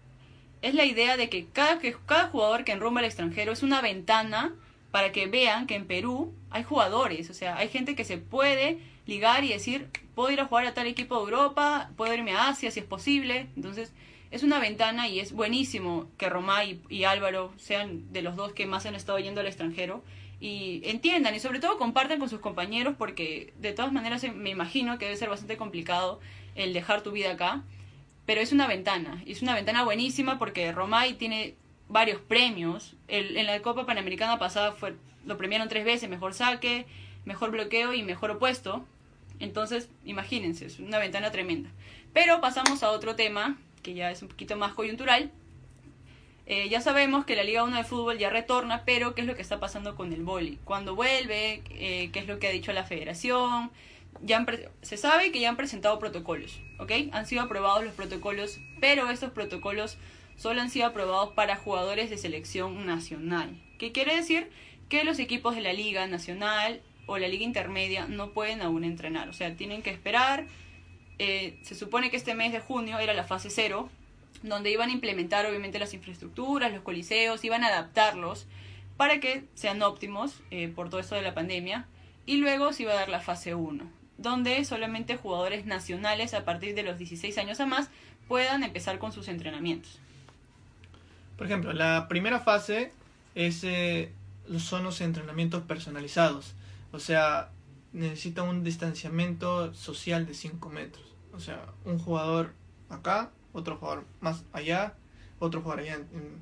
es 0.60 0.74
la 0.74 0.84
idea 0.84 1.16
de 1.16 1.28
que 1.30 1.46
cada, 1.46 1.78
que 1.78 1.96
cada 2.06 2.28
jugador 2.28 2.64
que 2.64 2.72
enrumba 2.72 3.00
al 3.00 3.06
extranjero 3.06 3.52
es 3.52 3.62
una 3.62 3.80
ventana 3.80 4.52
para 4.90 5.12
que 5.12 5.26
vean 5.26 5.66
que 5.66 5.74
en 5.74 5.86
Perú 5.86 6.34
hay 6.50 6.62
jugadores, 6.62 7.30
o 7.30 7.34
sea, 7.34 7.56
hay 7.56 7.68
gente 7.68 7.96
que 7.96 8.04
se 8.04 8.18
puede 8.18 8.78
ligar 9.06 9.44
y 9.44 9.48
decir, 9.48 9.88
puedo 10.14 10.30
ir 10.30 10.40
a 10.40 10.46
jugar 10.46 10.66
a 10.66 10.74
tal 10.74 10.86
equipo 10.86 11.16
de 11.16 11.22
Europa, 11.22 11.90
puedo 11.96 12.12
irme 12.12 12.32
a 12.32 12.48
Asia 12.48 12.70
si 12.70 12.80
es 12.80 12.86
posible. 12.86 13.48
Entonces, 13.56 13.92
es 14.32 14.42
una 14.42 14.58
ventana 14.58 15.08
y 15.08 15.20
es 15.20 15.32
buenísimo 15.32 16.08
que 16.16 16.30
Romay 16.30 16.80
y, 16.88 17.04
Álvaro 17.04 17.52
sean 17.58 18.10
de 18.12 18.22
los 18.22 18.34
dos 18.34 18.54
que 18.54 18.64
más 18.64 18.86
han 18.86 18.94
estado 18.94 19.18
yendo 19.18 19.42
al 19.42 19.46
extranjero 19.46 20.02
y 20.40 20.80
entiendan 20.84 21.34
y 21.34 21.38
sobre 21.38 21.60
todo 21.60 21.76
compartan 21.76 22.18
con 22.18 22.30
sus 22.30 22.40
compañeros 22.40 22.94
porque 22.96 23.52
de 23.58 23.74
todas 23.74 23.92
maneras 23.92 24.24
me 24.34 24.48
imagino 24.48 24.98
que 24.98 25.04
debe 25.04 25.18
ser 25.18 25.28
bastante 25.28 25.58
complicado 25.58 26.18
el 26.54 26.72
dejar 26.72 27.02
tu 27.02 27.12
vida 27.12 27.32
acá, 27.32 27.62
pero 28.24 28.40
es 28.40 28.52
una 28.52 28.66
ventana, 28.66 29.22
y 29.26 29.32
es 29.32 29.42
una 29.42 29.54
ventana 29.54 29.84
buenísima 29.84 30.38
porque 30.38 30.72
Romay 30.72 31.14
tiene 31.14 31.54
varios 31.88 32.20
premios, 32.20 32.94
en 33.08 33.46
la 33.46 33.60
Copa 33.60 33.84
Panamericana 33.84 34.38
pasada 34.38 34.72
fue, 34.72 34.94
lo 35.26 35.36
premiaron 35.36 35.68
tres 35.68 35.84
veces, 35.84 36.08
mejor 36.08 36.32
saque, 36.32 36.86
mejor 37.26 37.50
bloqueo 37.50 37.92
y 37.92 38.02
mejor 38.02 38.30
opuesto, 38.30 38.84
entonces 39.40 39.90
imagínense, 40.04 40.66
es 40.66 40.78
una 40.78 40.98
ventana 40.98 41.30
tremenda. 41.30 41.70
Pero 42.12 42.40
pasamos 42.40 42.82
a 42.82 42.90
otro 42.90 43.14
tema 43.16 43.58
que 43.82 43.94
ya 43.94 44.10
es 44.10 44.22
un 44.22 44.28
poquito 44.28 44.56
más 44.56 44.72
coyuntural. 44.74 45.30
Eh, 46.46 46.68
ya 46.68 46.80
sabemos 46.80 47.24
que 47.24 47.36
la 47.36 47.44
Liga 47.44 47.62
1 47.64 47.76
de 47.76 47.84
fútbol 47.84 48.18
ya 48.18 48.28
retorna, 48.28 48.84
pero 48.84 49.14
¿qué 49.14 49.20
es 49.20 49.26
lo 49.26 49.36
que 49.36 49.42
está 49.42 49.60
pasando 49.60 49.94
con 49.94 50.12
el 50.12 50.22
boli? 50.22 50.58
Cuando 50.64 50.96
vuelve? 50.96 51.62
Eh, 51.70 52.10
¿Qué 52.12 52.18
es 52.18 52.26
lo 52.26 52.38
que 52.38 52.48
ha 52.48 52.50
dicho 52.50 52.72
la 52.72 52.84
federación? 52.84 53.70
Ya 54.22 54.44
se 54.82 54.96
sabe 54.96 55.32
que 55.32 55.40
ya 55.40 55.48
han 55.48 55.56
presentado 55.56 55.98
protocolos, 55.98 56.60
¿ok? 56.78 56.92
Han 57.12 57.26
sido 57.26 57.42
aprobados 57.42 57.84
los 57.84 57.94
protocolos, 57.94 58.58
pero 58.80 59.08
estos 59.10 59.30
protocolos 59.30 59.98
solo 60.36 60.60
han 60.60 60.70
sido 60.70 60.86
aprobados 60.86 61.32
para 61.32 61.56
jugadores 61.56 62.10
de 62.10 62.18
selección 62.18 62.86
nacional. 62.86 63.60
¿Qué 63.78 63.92
quiere 63.92 64.14
decir? 64.16 64.50
Que 64.88 65.04
los 65.04 65.18
equipos 65.18 65.54
de 65.54 65.62
la 65.62 65.72
Liga 65.72 66.06
Nacional 66.06 66.82
o 67.06 67.18
la 67.18 67.28
Liga 67.28 67.44
Intermedia 67.44 68.06
no 68.06 68.30
pueden 68.30 68.62
aún 68.62 68.84
entrenar, 68.84 69.28
o 69.28 69.32
sea, 69.32 69.54
tienen 69.56 69.82
que 69.82 69.90
esperar. 69.90 70.46
Eh, 71.24 71.56
se 71.62 71.76
supone 71.76 72.10
que 72.10 72.16
este 72.16 72.34
mes 72.34 72.50
de 72.50 72.58
junio 72.58 72.98
era 72.98 73.14
la 73.14 73.22
fase 73.22 73.48
cero, 73.48 73.88
donde 74.42 74.72
iban 74.72 74.88
a 74.88 74.92
implementar 74.92 75.46
obviamente 75.46 75.78
las 75.78 75.94
infraestructuras, 75.94 76.72
los 76.72 76.82
coliseos, 76.82 77.44
iban 77.44 77.62
a 77.62 77.68
adaptarlos 77.68 78.48
para 78.96 79.20
que 79.20 79.44
sean 79.54 79.80
óptimos 79.82 80.40
eh, 80.50 80.66
por 80.66 80.90
todo 80.90 80.98
esto 80.98 81.14
de 81.14 81.22
la 81.22 81.32
pandemia. 81.32 81.86
Y 82.26 82.38
luego 82.38 82.72
se 82.72 82.82
iba 82.82 82.90
a 82.90 82.96
dar 82.96 83.08
la 83.08 83.20
fase 83.20 83.54
1, 83.54 83.88
donde 84.18 84.64
solamente 84.64 85.16
jugadores 85.16 85.64
nacionales 85.64 86.34
a 86.34 86.44
partir 86.44 86.74
de 86.74 86.82
los 86.82 86.98
16 86.98 87.38
años 87.38 87.60
a 87.60 87.66
más 87.66 87.88
puedan 88.26 88.64
empezar 88.64 88.98
con 88.98 89.12
sus 89.12 89.28
entrenamientos. 89.28 90.00
Por 91.38 91.46
ejemplo, 91.46 91.72
la 91.72 92.08
primera 92.08 92.40
fase 92.40 92.90
es, 93.36 93.62
eh, 93.62 94.10
son 94.58 94.82
los 94.82 95.00
entrenamientos 95.00 95.62
personalizados. 95.62 96.54
O 96.90 96.98
sea, 96.98 97.50
necesita 97.92 98.42
un 98.42 98.64
distanciamiento 98.64 99.72
social 99.72 100.26
de 100.26 100.34
5 100.34 100.68
metros. 100.68 101.11
O 101.34 101.40
sea, 101.40 101.66
un 101.84 101.98
jugador 101.98 102.52
acá 102.88 103.30
otro 103.52 103.76
jugador 103.76 104.04
más 104.20 104.44
allá, 104.52 104.94
otro 105.38 105.60
jugador 105.60 105.84
allá. 105.84 106.00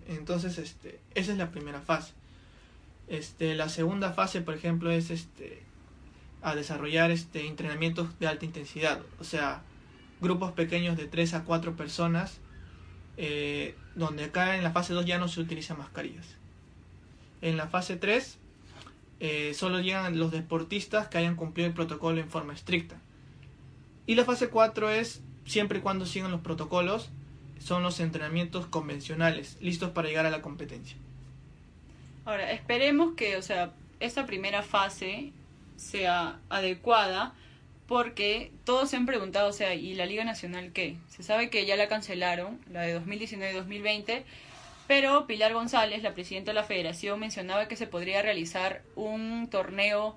Entonces, 0.09 0.59
este, 0.59 1.01
esa 1.15 1.33
es 1.33 1.39
la 1.39 1.51
primera 1.51 1.81
fase. 1.81 2.13
Este, 3.09 3.55
la 3.55 3.69
segunda 3.69 4.13
fase, 4.13 4.41
por 4.41 4.55
ejemplo, 4.55 4.91
es 4.91 5.11
este, 5.11 5.63
a 6.43 6.55
desarrollar 6.55 7.11
este, 7.11 7.47
entrenamientos 7.47 8.19
de 8.19 8.29
alta 8.29 8.45
intensidad. 8.45 9.01
O 9.19 9.25
sea, 9.25 9.63
grupos 10.21 10.53
pequeños 10.53 10.97
de 10.97 11.07
3 11.07 11.35
a 11.35 11.45
4 11.45 11.77
personas, 11.77 12.39
eh, 13.17 13.75
donde 13.97 14.25
acá 14.25 14.57
en 14.57 14.63
la 14.63 14.71
fase 14.71 14.95
2 14.95 15.05
ya 15.05 15.19
no 15.19 15.29
se 15.29 15.41
utilizan 15.41 15.79
mascarillas. 15.79 16.27
En 17.43 17.57
la 17.57 17.67
fase 17.67 17.97
3 17.97 18.39
eh, 19.19 19.55
solo 19.55 19.81
llegan 19.81 20.19
los 20.19 20.31
deportistas 20.31 21.09
que 21.09 21.19
hayan 21.19 21.37
cumplido 21.37 21.67
el 21.67 21.75
protocolo 21.75 22.21
en 22.21 22.29
forma 22.31 22.55
estricta. 22.55 23.01
Y 24.11 24.17
la 24.17 24.25
fase 24.25 24.49
4 24.49 24.91
es 24.91 25.23
siempre 25.47 25.79
y 25.79 25.83
cuando 25.83 26.05
sigan 26.05 26.33
los 26.33 26.41
protocolos, 26.41 27.11
son 27.61 27.85
los 27.85 28.01
entrenamientos 28.01 28.67
convencionales, 28.67 29.57
listos 29.61 29.91
para 29.91 30.09
llegar 30.09 30.27
a 30.27 30.31
la 30.31 30.43
competencia. 30.43 30.97
Ahora, 32.25 32.51
esperemos 32.51 33.15
que, 33.15 33.37
o 33.37 33.43
sea, 33.43 33.73
esta 34.01 34.27
primera 34.27 34.65
fase 34.65 35.31
sea 35.77 36.41
adecuada, 36.49 37.35
porque 37.87 38.51
todos 38.65 38.91
se 38.91 38.97
han 38.97 39.07
preguntado, 39.07 39.49
o 39.49 39.53
sea, 39.53 39.77
¿y 39.77 39.95
la 39.95 40.07
Liga 40.07 40.25
Nacional 40.25 40.73
qué? 40.73 40.97
Se 41.07 41.23
sabe 41.23 41.49
que 41.49 41.65
ya 41.65 41.77
la 41.77 41.87
cancelaron, 41.87 42.59
la 42.69 42.81
de 42.81 43.01
2019-2020, 43.01 44.25
pero 44.89 45.29
Pilar 45.29 45.55
González, 45.55 46.03
la 46.03 46.15
presidenta 46.15 46.51
de 46.51 46.57
la 46.57 46.65
federación, 46.65 47.21
mencionaba 47.21 47.69
que 47.69 47.77
se 47.77 47.87
podría 47.87 48.23
realizar 48.23 48.83
un 48.97 49.47
torneo, 49.49 50.17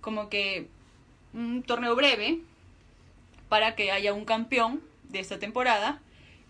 como 0.00 0.28
que 0.28 0.68
un 1.34 1.64
torneo 1.64 1.96
breve, 1.96 2.38
para 3.48 3.74
que 3.74 3.90
haya 3.92 4.12
un 4.12 4.24
campeón 4.24 4.80
de 5.04 5.20
esta 5.20 5.38
temporada. 5.38 6.00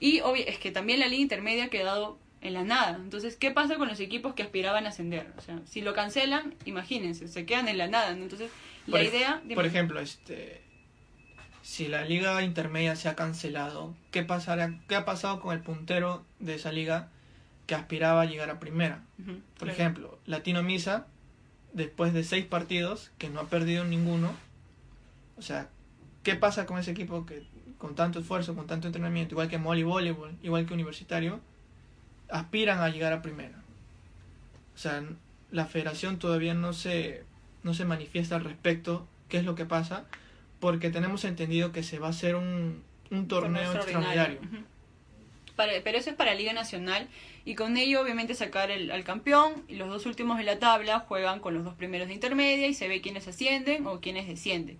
Y 0.00 0.20
es 0.46 0.58
que 0.58 0.70
también 0.70 1.00
la 1.00 1.08
liga 1.08 1.22
intermedia 1.22 1.64
ha 1.64 1.68
quedado 1.68 2.18
en 2.42 2.54
la 2.54 2.64
nada. 2.64 2.96
Entonces, 2.96 3.36
¿qué 3.36 3.50
pasa 3.50 3.76
con 3.76 3.88
los 3.88 4.00
equipos 4.00 4.34
que 4.34 4.42
aspiraban 4.42 4.86
a 4.86 4.90
ascender? 4.90 5.32
O 5.38 5.40
sea, 5.40 5.60
si 5.66 5.80
lo 5.80 5.94
cancelan, 5.94 6.54
imagínense, 6.64 7.28
se 7.28 7.46
quedan 7.46 7.68
en 7.68 7.78
la 7.78 7.88
nada. 7.88 8.10
Entonces, 8.10 8.50
la 8.86 9.02
idea... 9.02 9.42
Por 9.54 9.66
ejemplo, 9.66 10.00
este 10.00 10.66
si 11.66 11.88
la 11.88 12.04
liga 12.04 12.44
intermedia 12.44 12.94
se 12.94 13.08
ha 13.08 13.16
cancelado, 13.16 13.92
¿qué 14.12 14.22
pasará? 14.22 14.78
¿Qué 14.86 14.94
ha 14.94 15.04
pasado 15.04 15.40
con 15.40 15.52
el 15.52 15.62
puntero 15.62 16.24
de 16.38 16.54
esa 16.54 16.70
liga 16.70 17.08
que 17.66 17.74
aspiraba 17.74 18.22
a 18.22 18.24
llegar 18.26 18.50
a 18.50 18.60
primera? 18.60 19.02
por 19.58 19.68
ejemplo, 19.68 20.20
Latino 20.26 20.62
Misa, 20.62 21.08
después 21.72 22.14
de 22.14 22.22
seis 22.22 22.44
partidos, 22.46 23.10
que 23.18 23.30
no 23.30 23.40
ha 23.40 23.48
perdido 23.48 23.84
ninguno, 23.84 24.32
o 25.36 25.42
sea, 25.42 25.68
¿Qué 26.26 26.34
pasa 26.34 26.66
con 26.66 26.76
ese 26.76 26.90
equipo 26.90 27.24
que 27.24 27.44
con 27.78 27.94
tanto 27.94 28.18
esfuerzo, 28.18 28.56
con 28.56 28.66
tanto 28.66 28.88
entrenamiento, 28.88 29.34
igual 29.34 29.48
que 29.48 29.58
Molly 29.58 29.84
Voleibol, 29.84 30.36
igual 30.42 30.66
que 30.66 30.74
Universitario, 30.74 31.38
aspiran 32.28 32.80
a 32.80 32.88
llegar 32.88 33.12
a 33.12 33.22
primera? 33.22 33.62
O 34.74 34.76
sea, 34.76 35.04
la 35.52 35.66
federación 35.66 36.18
todavía 36.18 36.52
no 36.52 36.72
se, 36.72 37.22
no 37.62 37.74
se 37.74 37.84
manifiesta 37.84 38.34
al 38.34 38.42
respecto 38.42 39.06
qué 39.28 39.36
es 39.36 39.44
lo 39.44 39.54
que 39.54 39.66
pasa, 39.66 40.04
porque 40.58 40.90
tenemos 40.90 41.24
entendido 41.24 41.70
que 41.70 41.84
se 41.84 42.00
va 42.00 42.08
a 42.08 42.10
hacer 42.10 42.34
un, 42.34 42.82
un 43.12 43.28
torneo 43.28 43.72
extraordinario. 43.72 44.40
pero 45.54 45.96
eso 45.96 46.10
es 46.10 46.16
para 46.16 46.34
Liga 46.34 46.52
Nacional 46.52 47.06
y 47.44 47.54
con 47.54 47.76
ello 47.76 48.02
obviamente 48.02 48.34
sacar 48.34 48.72
el, 48.72 48.90
al 48.90 49.04
campeón 49.04 49.62
y 49.68 49.76
los 49.76 49.88
dos 49.88 50.06
últimos 50.06 50.38
de 50.38 50.42
la 50.42 50.58
tabla 50.58 50.98
juegan 50.98 51.38
con 51.38 51.54
los 51.54 51.62
dos 51.62 51.74
primeros 51.74 52.08
de 52.08 52.14
intermedia 52.14 52.66
y 52.66 52.74
se 52.74 52.88
ve 52.88 53.00
quiénes 53.00 53.28
ascienden 53.28 53.86
o 53.86 54.00
quiénes 54.00 54.26
descienden. 54.26 54.76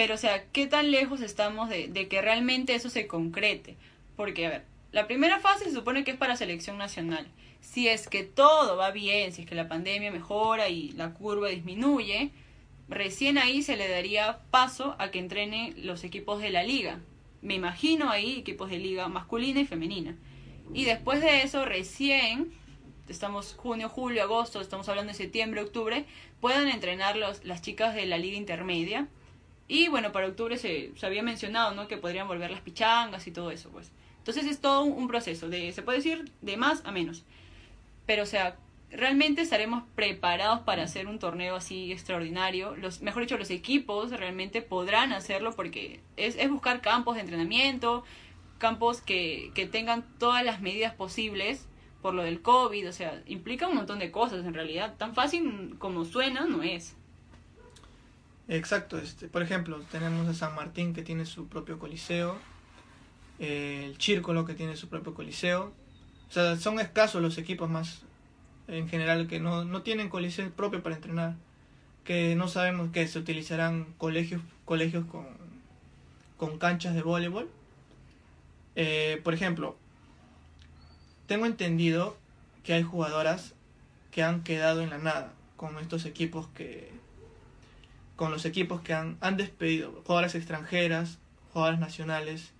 Pero, 0.00 0.14
o 0.14 0.16
sea, 0.16 0.44
¿qué 0.46 0.66
tan 0.66 0.90
lejos 0.90 1.20
estamos 1.20 1.68
de, 1.68 2.08
que 2.08 2.22
realmente 2.22 2.74
eso 2.74 2.88
se 2.88 3.06
concrete? 3.06 3.76
Porque, 4.16 4.46
a 4.46 4.48
ver, 4.48 4.64
la 4.92 5.06
primera 5.06 5.40
fase 5.40 5.66
se 5.66 5.74
supone 5.74 6.04
que 6.04 6.12
es 6.12 6.16
para 6.16 6.38
selección 6.38 6.78
nacional. 6.78 7.28
Si 7.60 7.86
es 7.86 8.08
que 8.08 8.22
todo 8.22 8.78
va 8.78 8.92
bien, 8.92 9.34
si 9.34 9.42
es 9.42 9.46
que 9.46 9.54
la 9.54 9.68
pandemia 9.68 10.10
mejora 10.10 10.70
y 10.70 10.92
la 10.92 11.12
curva 11.12 11.50
disminuye, 11.50 12.30
recién 12.88 13.36
ahí 13.36 13.62
se 13.62 13.76
le 13.76 13.90
daría 13.90 14.38
paso 14.50 14.96
a 14.98 15.10
que 15.10 15.18
entrenen 15.18 15.74
los 15.84 16.02
equipos 16.02 16.40
de 16.40 16.48
la 16.48 16.62
liga. 16.62 16.98
Me 17.42 17.52
imagino 17.52 18.08
ahí 18.08 18.38
equipos 18.38 18.70
de 18.70 18.78
liga 18.78 19.06
masculina 19.08 19.60
y 19.60 19.66
femenina. 19.66 20.16
Y 20.72 20.86
después 20.86 21.20
de 21.20 21.42
eso, 21.42 21.66
recién, 21.66 22.54
estamos 23.06 23.52
junio, 23.52 23.90
julio, 23.90 24.22
agosto, 24.22 24.62
estamos 24.62 24.88
hablando 24.88 25.12
de 25.12 25.18
septiembre, 25.18 25.60
octubre, 25.60 26.06
puedan 26.40 26.68
entrenar 26.68 27.18
los, 27.18 27.44
las 27.44 27.60
chicas 27.60 27.94
de 27.94 28.06
la 28.06 28.16
liga 28.16 28.38
intermedia 28.38 29.06
y 29.70 29.86
bueno, 29.86 30.10
para 30.10 30.26
octubre 30.26 30.58
se, 30.58 30.90
se 30.96 31.06
había 31.06 31.22
mencionado, 31.22 31.72
¿no? 31.76 31.86
Que 31.86 31.96
podrían 31.96 32.26
volver 32.26 32.50
las 32.50 32.60
pichangas 32.60 33.28
y 33.28 33.30
todo 33.30 33.52
eso, 33.52 33.70
pues. 33.70 33.92
Entonces 34.18 34.44
es 34.46 34.60
todo 34.60 34.82
un, 34.82 35.06
proceso, 35.06 35.48
de, 35.48 35.70
se 35.70 35.82
puede 35.82 35.98
decir, 35.98 36.28
de 36.40 36.56
más 36.56 36.84
a 36.84 36.90
menos. 36.90 37.22
Pero, 38.04 38.24
o 38.24 38.26
sea, 38.26 38.56
realmente 38.90 39.42
estaremos 39.42 39.84
preparados 39.94 40.62
para 40.62 40.82
hacer 40.82 41.06
un 41.06 41.20
torneo 41.20 41.54
así 41.54 41.92
extraordinario. 41.92 42.74
Los, 42.74 43.00
mejor 43.00 43.22
dicho, 43.22 43.38
los 43.38 43.50
equipos 43.50 44.10
realmente 44.10 44.60
podrán 44.60 45.12
hacerlo 45.12 45.52
porque 45.54 46.00
es, 46.16 46.34
es 46.34 46.50
buscar 46.50 46.80
campos 46.80 47.14
de 47.14 47.20
entrenamiento, 47.20 48.02
campos 48.58 49.00
que, 49.00 49.52
que 49.54 49.66
tengan 49.66 50.04
todas 50.18 50.44
las 50.44 50.60
medidas 50.60 50.94
posibles 50.94 51.68
por 52.02 52.14
lo 52.14 52.24
del 52.24 52.42
COVID. 52.42 52.88
O 52.88 52.92
sea, 52.92 53.22
implica 53.26 53.68
un 53.68 53.76
montón 53.76 54.00
de 54.00 54.10
cosas 54.10 54.44
en 54.44 54.52
realidad. 54.52 54.96
Tan 54.98 55.14
fácil 55.14 55.76
como 55.78 56.04
suena, 56.04 56.44
no 56.44 56.64
es. 56.64 56.96
Exacto, 58.50 58.98
este, 58.98 59.28
por 59.28 59.42
ejemplo, 59.42 59.80
tenemos 59.92 60.26
a 60.26 60.34
San 60.34 60.56
Martín 60.56 60.92
que 60.92 61.02
tiene 61.02 61.24
su 61.24 61.46
propio 61.46 61.78
coliseo, 61.78 62.36
el 63.38 63.96
Círculo 64.00 64.44
que 64.44 64.54
tiene 64.54 64.74
su 64.74 64.88
propio 64.88 65.14
coliseo. 65.14 65.72
O 66.28 66.32
sea, 66.32 66.56
son 66.56 66.80
escasos 66.80 67.22
los 67.22 67.38
equipos 67.38 67.70
más 67.70 68.02
en 68.66 68.88
general 68.88 69.28
que 69.28 69.38
no, 69.38 69.64
no 69.64 69.82
tienen 69.82 70.08
coliseo 70.08 70.50
propio 70.50 70.82
para 70.82 70.96
entrenar, 70.96 71.36
que 72.02 72.34
no 72.34 72.48
sabemos 72.48 72.90
que 72.90 73.06
se 73.06 73.20
utilizarán 73.20 73.86
colegios, 73.98 74.42
colegios 74.64 75.04
con, 75.06 75.28
con 76.36 76.58
canchas 76.58 76.96
de 76.96 77.02
voleibol. 77.02 77.48
Eh, 78.74 79.20
por 79.22 79.32
ejemplo, 79.32 79.76
tengo 81.28 81.46
entendido 81.46 82.16
que 82.64 82.72
hay 82.72 82.82
jugadoras 82.82 83.54
que 84.10 84.24
han 84.24 84.42
quedado 84.42 84.80
en 84.80 84.90
la 84.90 84.98
nada 84.98 85.34
con 85.56 85.78
estos 85.78 86.04
equipos 86.04 86.48
que 86.48 86.90
con 88.20 88.30
los 88.30 88.44
equipos 88.44 88.82
que 88.82 88.92
han, 88.92 89.16
han 89.22 89.38
despedido 89.38 90.02
jugadoras 90.04 90.34
extranjeras, 90.34 91.18
jugadoras 91.54 91.80
nacionales, 91.80 92.52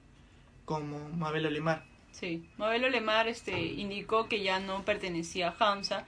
como 0.64 1.10
Mabel 1.10 1.52
Lemar. 1.52 1.84
Sí, 2.12 2.48
Mabel 2.56 2.90
Lemar 2.90 3.28
este, 3.28 3.60
indicó 3.60 4.26
que 4.26 4.42
ya 4.42 4.58
no 4.58 4.86
pertenecía 4.86 5.50
a 5.50 5.56
Hamza, 5.58 6.06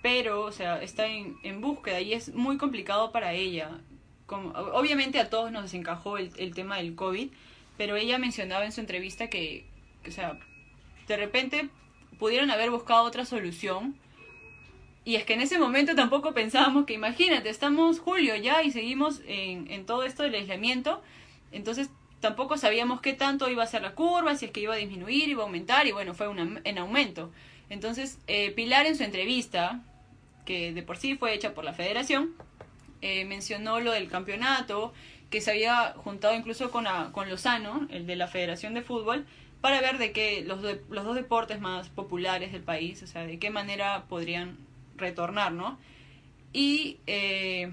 pero, 0.00 0.42
o 0.42 0.52
sea, 0.52 0.80
está 0.80 1.08
en, 1.08 1.38
en 1.42 1.60
búsqueda 1.60 2.00
y 2.00 2.12
es 2.12 2.32
muy 2.34 2.56
complicado 2.56 3.10
para 3.10 3.32
ella. 3.32 3.80
Obviamente 4.28 5.18
a 5.18 5.28
todos 5.28 5.50
nos 5.50 5.64
desencajó 5.64 6.16
el, 6.16 6.30
el 6.36 6.54
tema 6.54 6.76
del 6.76 6.94
COVID, 6.94 7.30
pero 7.76 7.96
ella 7.96 8.16
mencionaba 8.18 8.64
en 8.64 8.70
su 8.70 8.80
entrevista 8.80 9.26
que, 9.28 9.66
o 10.06 10.12
sea, 10.12 10.38
de 11.08 11.16
repente 11.16 11.68
pudieron 12.20 12.52
haber 12.52 12.70
buscado 12.70 13.02
otra 13.02 13.24
solución 13.24 13.96
y 15.08 15.16
es 15.16 15.24
que 15.24 15.32
en 15.32 15.40
ese 15.40 15.58
momento 15.58 15.94
tampoco 15.94 16.34
pensábamos 16.34 16.84
que, 16.84 16.92
imagínate, 16.92 17.48
estamos 17.48 17.98
julio 17.98 18.36
ya 18.36 18.62
y 18.62 18.70
seguimos 18.70 19.22
en, 19.26 19.70
en 19.70 19.86
todo 19.86 20.02
esto 20.02 20.22
del 20.22 20.34
aislamiento, 20.34 21.02
entonces 21.50 21.88
tampoco 22.20 22.58
sabíamos 22.58 23.00
qué 23.00 23.14
tanto 23.14 23.48
iba 23.48 23.62
a 23.62 23.66
ser 23.66 23.80
la 23.80 23.94
curva, 23.94 24.36
si 24.36 24.44
es 24.44 24.50
que 24.50 24.60
iba 24.60 24.74
a 24.74 24.76
disminuir, 24.76 25.30
iba 25.30 25.44
a 25.44 25.46
aumentar, 25.46 25.86
y 25.86 25.92
bueno, 25.92 26.12
fue 26.12 26.28
una, 26.28 26.60
en 26.62 26.76
aumento. 26.76 27.32
Entonces, 27.70 28.18
eh, 28.26 28.50
Pilar 28.50 28.84
en 28.84 28.96
su 28.96 29.02
entrevista, 29.02 29.80
que 30.44 30.74
de 30.74 30.82
por 30.82 30.98
sí 30.98 31.16
fue 31.16 31.32
hecha 31.32 31.54
por 31.54 31.64
la 31.64 31.72
federación, 31.72 32.34
eh, 33.00 33.24
mencionó 33.24 33.80
lo 33.80 33.92
del 33.92 34.10
campeonato, 34.10 34.92
que 35.30 35.40
se 35.40 35.52
había 35.52 35.94
juntado 35.96 36.34
incluso 36.34 36.70
con, 36.70 36.84
con 37.12 37.30
Lozano, 37.30 37.88
el 37.90 38.06
de 38.06 38.16
la 38.16 38.28
Federación 38.28 38.74
de 38.74 38.82
Fútbol, 38.82 39.24
para 39.62 39.80
ver 39.80 39.96
de 39.96 40.12
qué 40.12 40.44
los, 40.46 40.60
los 40.60 41.04
dos 41.06 41.14
deportes 41.14 41.60
más 41.60 41.88
populares 41.88 42.52
del 42.52 42.62
país, 42.62 43.02
o 43.02 43.06
sea, 43.06 43.24
de 43.24 43.38
qué 43.38 43.48
manera 43.48 44.04
podrían 44.10 44.67
retornar, 44.98 45.52
¿no? 45.52 45.78
Y, 46.52 46.98
eh, 47.06 47.72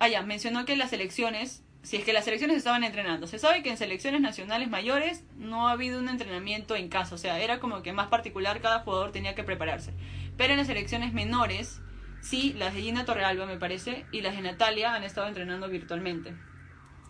ya, 0.00 0.22
mencionó 0.22 0.64
que 0.64 0.76
las 0.76 0.92
elecciones, 0.92 1.62
si 1.82 1.96
es 1.96 2.04
que 2.04 2.12
las 2.12 2.24
selecciones 2.24 2.56
estaban 2.56 2.84
entrenando, 2.84 3.26
se 3.26 3.38
sabe 3.38 3.62
que 3.62 3.70
en 3.70 3.76
selecciones 3.76 4.20
nacionales 4.20 4.68
mayores 4.68 5.24
no 5.36 5.68
ha 5.68 5.72
habido 5.72 5.98
un 5.98 6.08
entrenamiento 6.08 6.76
en 6.76 6.88
casa, 6.88 7.14
o 7.14 7.18
sea, 7.18 7.40
era 7.40 7.60
como 7.60 7.82
que 7.82 7.92
más 7.92 8.08
particular, 8.08 8.60
cada 8.60 8.80
jugador 8.80 9.12
tenía 9.12 9.34
que 9.34 9.44
prepararse. 9.44 9.92
Pero 10.36 10.52
en 10.52 10.58
las 10.58 10.68
selecciones 10.68 11.12
menores, 11.12 11.80
sí, 12.20 12.54
las 12.58 12.74
de 12.74 12.82
Gina 12.82 13.04
Torrealba, 13.04 13.46
me 13.46 13.56
parece, 13.56 14.06
y 14.12 14.20
las 14.20 14.36
de 14.36 14.42
Natalia 14.42 14.94
han 14.94 15.04
estado 15.04 15.26
entrenando 15.26 15.68
virtualmente. 15.68 16.34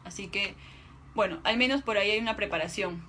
Así 0.05 0.29
que, 0.29 0.55
bueno, 1.15 1.41
al 1.45 1.59
menos 1.59 1.83
por 1.83 1.99
ahí 1.99 2.11
hay 2.11 2.21
una 2.21 2.37
preparación. 2.37 3.05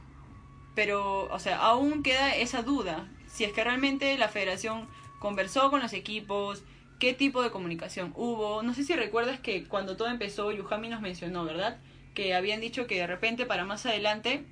Pero, 0.76 1.30
o 1.32 1.40
sea, 1.40 1.58
aún 1.58 2.04
queda 2.04 2.36
esa 2.36 2.62
duda. 2.62 3.08
Si 3.28 3.44
es 3.44 3.54
que 3.54 3.64
realmente 3.64 4.18
la 4.18 4.28
federación 4.28 4.88
conversó 5.20 5.70
con 5.70 5.82
los 5.82 5.94
equipos, 5.94 6.64
qué 7.00 7.14
tipo 7.14 7.42
de 7.42 7.52
comunicación 7.52 8.14
hubo. 8.16 8.64
No 8.64 8.74
sé 8.74 8.84
si 8.84 8.96
recuerdas 8.96 9.40
que 9.40 9.66
cuando 9.66 9.98
todo 9.98 10.10
empezó, 10.10 10.52
Yuhami 10.52 10.90
nos 10.90 11.02
mencionó, 11.02 11.46
¿verdad? 11.46 11.80
Que 12.14 12.34
habían 12.34 12.62
dicho 12.62 12.88
que 12.88 12.96
de 12.96 13.08
repente 13.08 13.46
para 13.46 13.66
más 13.66 13.86
adelante 13.86 14.46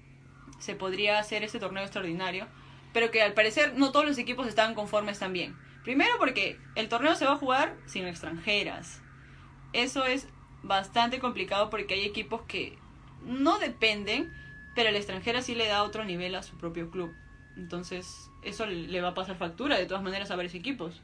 se 0.60 0.76
podría 0.76 1.20
hacer 1.20 1.44
ese 1.44 1.60
torneo 1.60 1.84
extraordinario, 1.84 2.48
pero 2.94 3.12
que 3.12 3.22
al 3.22 3.34
parecer 3.34 3.74
no 3.76 3.92
todos 3.92 4.06
los 4.06 4.18
equipos 4.18 4.48
estaban 4.48 4.76
conformes 4.76 5.20
también. 5.20 5.56
Primero 5.84 6.12
porque 6.18 6.60
el 6.76 6.90
torneo 6.90 7.16
se 7.16 7.26
va 7.26 7.34
a 7.34 7.38
jugar 7.38 7.76
sin 7.86 8.06
extranjeras. 8.06 9.02
Eso 9.74 10.06
es 10.06 10.28
bastante 10.64 11.20
complicado 11.20 11.70
porque 11.70 11.94
hay 11.94 12.06
equipos 12.06 12.42
que 12.44 12.78
no 13.24 13.60
dependen, 13.60 14.34
pero 14.76 14.90
el 14.90 14.96
extranjera 14.96 15.42
sí 15.42 15.56
le 15.56 15.68
da 15.68 15.84
otro 15.84 16.04
nivel 16.04 16.36
a 16.36 16.44
su 16.44 16.58
propio 16.58 16.90
club. 16.90 17.14
Entonces, 17.56 18.27
eso 18.44 18.66
le 18.66 19.02
va 19.02 19.10
a 19.10 19.14
pasar 19.14 19.38
factura 19.38 19.78
de 19.78 19.86
todas 19.86 20.04
maneras 20.04 20.32
a 20.32 20.36
varios 20.36 20.56
equipos. 20.56 21.02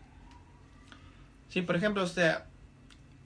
Sí, 1.49 1.61
por 1.61 1.75
ejemplo, 1.75 2.03
o 2.03 2.07
sea, 2.07 2.47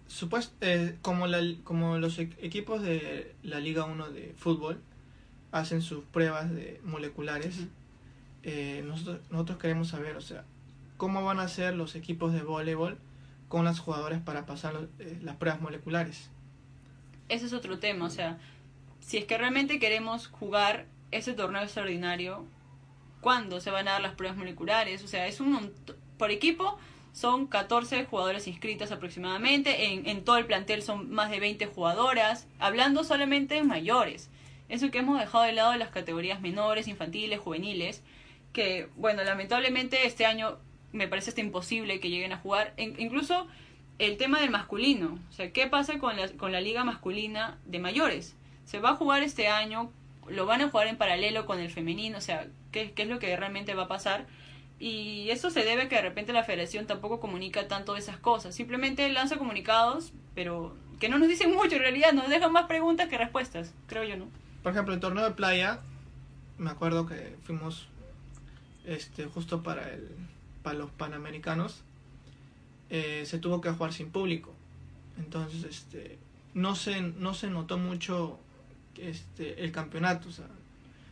supuesto, 0.07 0.53
eh, 0.61 0.97
como, 1.01 1.27
la, 1.27 1.41
como 1.63 1.97
los 1.97 2.19
e-, 2.19 2.29
equipos 2.39 2.81
de 2.81 3.35
la 3.43 3.59
Liga 3.59 3.85
1 3.85 4.09
de 4.09 4.33
fútbol 4.37 4.81
hacen 5.51 5.81
sus 5.81 6.03
pruebas 6.03 6.53
de 6.53 6.81
moleculares, 6.83 7.67
eh, 8.43 8.83
nosotros, 8.85 9.19
nosotros 9.29 9.57
queremos 9.59 9.89
saber, 9.89 10.15
o 10.17 10.21
sea, 10.21 10.43
cómo 10.97 11.23
van 11.23 11.39
a 11.39 11.47
ser 11.47 11.75
los 11.75 11.95
equipos 11.95 12.33
de 12.33 12.41
voleibol 12.41 12.97
con 13.47 13.65
las 13.65 13.79
jugadoras 13.79 14.21
para 14.21 14.45
pasar 14.45 14.87
eh, 14.99 15.19
las 15.21 15.37
pruebas 15.37 15.61
moleculares. 15.61 16.29
Ese 17.29 17.45
es 17.45 17.53
otro 17.53 17.79
tema, 17.79 18.05
o 18.05 18.09
sea, 18.09 18.39
si 18.99 19.17
es 19.17 19.25
que 19.25 19.37
realmente 19.37 19.79
queremos 19.79 20.27
jugar 20.27 20.85
ese 21.11 21.33
torneo 21.33 21.61
extraordinario, 21.61 22.45
¿cuándo 23.27 23.59
se 23.59 23.71
van 23.71 23.89
a 23.89 23.91
dar 23.91 24.01
las 24.01 24.13
pruebas 24.13 24.37
moleculares? 24.37 25.03
O 25.03 25.07
sea, 25.09 25.27
es 25.27 25.41
un 25.41 25.73
por 26.17 26.31
equipo 26.31 26.77
son 27.11 27.45
14 27.45 28.05
jugadoras 28.05 28.47
inscritas 28.47 28.93
aproximadamente, 28.93 30.09
en, 30.09 30.23
todo 30.23 30.37
el 30.37 30.45
plantel 30.45 30.81
son 30.81 31.11
más 31.11 31.29
de 31.29 31.41
20 31.41 31.65
jugadoras, 31.65 32.47
hablando 32.57 33.03
solamente 33.03 33.57
en 33.57 33.67
mayores. 33.67 34.29
Eso 34.69 34.91
que 34.91 34.99
hemos 34.99 35.19
dejado 35.19 35.43
de 35.43 35.51
lado 35.51 35.73
de 35.73 35.77
las 35.77 35.89
categorías 35.89 36.39
menores, 36.39 36.87
infantiles, 36.87 37.41
juveniles, 37.41 38.01
que 38.53 38.87
bueno, 38.95 39.25
lamentablemente 39.25 40.07
este 40.07 40.25
año 40.25 40.57
me 40.93 41.09
parece 41.09 41.31
hasta 41.31 41.41
imposible 41.41 41.99
que 41.99 42.09
lleguen 42.09 42.31
a 42.31 42.37
jugar. 42.37 42.75
incluso 42.77 43.45
el 43.99 44.15
tema 44.15 44.39
del 44.39 44.51
masculino. 44.51 45.19
O 45.29 45.33
sea, 45.33 45.51
¿qué 45.51 45.67
pasa 45.67 45.99
con 45.99 46.15
la, 46.15 46.29
con 46.29 46.53
la 46.53 46.61
liga 46.61 46.85
masculina 46.85 47.57
de 47.65 47.79
mayores? 47.79 48.37
Se 48.63 48.79
va 48.79 48.91
a 48.91 48.95
jugar 48.95 49.21
este 49.21 49.49
año, 49.49 49.91
lo 50.29 50.45
van 50.45 50.61
a 50.61 50.69
jugar 50.69 50.87
en 50.87 50.97
paralelo 50.97 51.45
con 51.45 51.59
el 51.59 51.69
femenino, 51.69 52.17
o 52.17 52.21
sea, 52.21 52.47
¿qué, 52.71 52.93
es 52.95 53.07
lo 53.07 53.19
que 53.19 53.35
realmente 53.35 53.73
va 53.73 53.83
a 53.83 53.87
pasar? 53.87 54.27
Y 54.79 55.29
eso 55.31 55.49
se 55.49 55.63
debe 55.63 55.83
a 55.83 55.89
que 55.89 55.95
de 55.95 56.01
repente 56.01 56.33
la 56.33 56.43
federación 56.43 56.85
tampoco 56.85 57.19
comunica 57.19 57.67
tanto 57.67 57.97
esas 57.97 58.17
cosas. 58.17 58.53
Simplemente 58.53 59.09
lanza 59.09 59.37
comunicados, 59.37 60.13
pero 60.35 60.75
que 60.99 61.09
no 61.09 61.17
nos 61.17 61.27
dicen 61.27 61.51
mucho 61.51 61.75
en 61.75 61.81
realidad, 61.81 62.13
nos 62.13 62.29
dejan 62.29 62.51
más 62.51 62.67
preguntas 62.67 63.09
que 63.09 63.17
respuestas, 63.17 63.73
creo 63.87 64.03
yo, 64.03 64.17
¿no? 64.17 64.27
Por 64.61 64.71
ejemplo, 64.73 64.93
el 64.93 64.99
torneo 64.99 65.23
de 65.23 65.31
playa, 65.31 65.79
me 66.57 66.69
acuerdo 66.69 67.07
que 67.07 67.35
fuimos 67.43 67.87
este 68.85 69.25
justo 69.25 69.63
para 69.63 69.91
el 69.91 70.09
los 70.73 70.91
panamericanos, 70.91 71.81
eh, 72.89 73.23
se 73.25 73.39
tuvo 73.39 73.61
que 73.61 73.69
jugar 73.71 73.93
sin 73.93 74.09
público. 74.09 74.53
Entonces, 75.17 75.63
este, 75.63 76.17
no 76.53 76.75
se, 76.75 77.01
no 77.01 77.33
se 77.33 77.49
notó 77.49 77.77
mucho 77.77 78.39
este, 79.01 79.63
el 79.63 79.71
campeonato. 79.71 80.29
O 80.29 80.31
sea, 80.31 80.47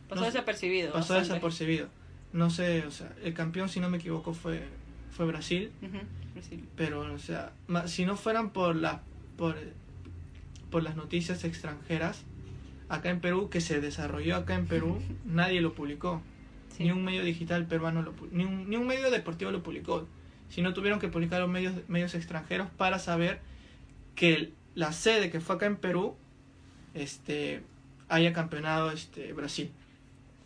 pasó 0.08 0.24
desapercibido. 0.24 0.92
Pasó 0.92 1.14
desapercibido. 1.14 1.88
No 2.32 2.50
sé, 2.50 2.84
o 2.86 2.90
sea, 2.90 3.12
el 3.22 3.34
campeón, 3.34 3.68
si 3.68 3.80
no 3.80 3.88
me 3.88 3.98
equivoco, 3.98 4.34
fue, 4.34 4.62
fue 5.10 5.26
Brasil. 5.26 5.70
Pero, 6.76 7.12
o 7.12 7.18
sea, 7.18 7.52
si 7.86 8.04
no 8.04 8.16
fueran 8.16 8.50
por, 8.50 8.76
la, 8.76 9.00
por, 9.36 9.56
por 10.70 10.82
las 10.82 10.96
noticias 10.96 11.44
extranjeras, 11.44 12.24
acá 12.88 13.10
en 13.10 13.20
Perú, 13.20 13.48
que 13.48 13.60
se 13.60 13.80
desarrolló 13.80 14.36
acá 14.36 14.54
en 14.54 14.66
Perú, 14.66 15.00
nadie 15.24 15.60
lo 15.60 15.74
publicó. 15.74 16.22
Ni 16.78 16.90
un 16.90 17.04
medio 17.04 17.22
digital 17.22 17.64
peruano, 17.66 18.02
lo, 18.02 18.12
ni, 18.32 18.44
un, 18.44 18.68
ni 18.68 18.76
un 18.76 18.86
medio 18.86 19.10
deportivo 19.10 19.50
lo 19.50 19.62
publicó. 19.62 20.06
Sino 20.50 20.74
tuvieron 20.74 21.00
que 21.00 21.08
publicar 21.08 21.40
los 21.40 21.48
medios, 21.48 21.74
medios 21.88 22.14
extranjeros 22.14 22.68
para 22.76 22.98
saber 22.98 23.40
que 24.14 24.52
la 24.74 24.92
sede 24.92 25.30
que 25.30 25.40
fue 25.40 25.56
acá 25.56 25.66
en 25.66 25.76
Perú 25.76 26.14
este, 26.96 27.62
haya 28.08 28.32
campeonado 28.32 28.90
este, 28.90 29.32
Brasil. 29.32 29.70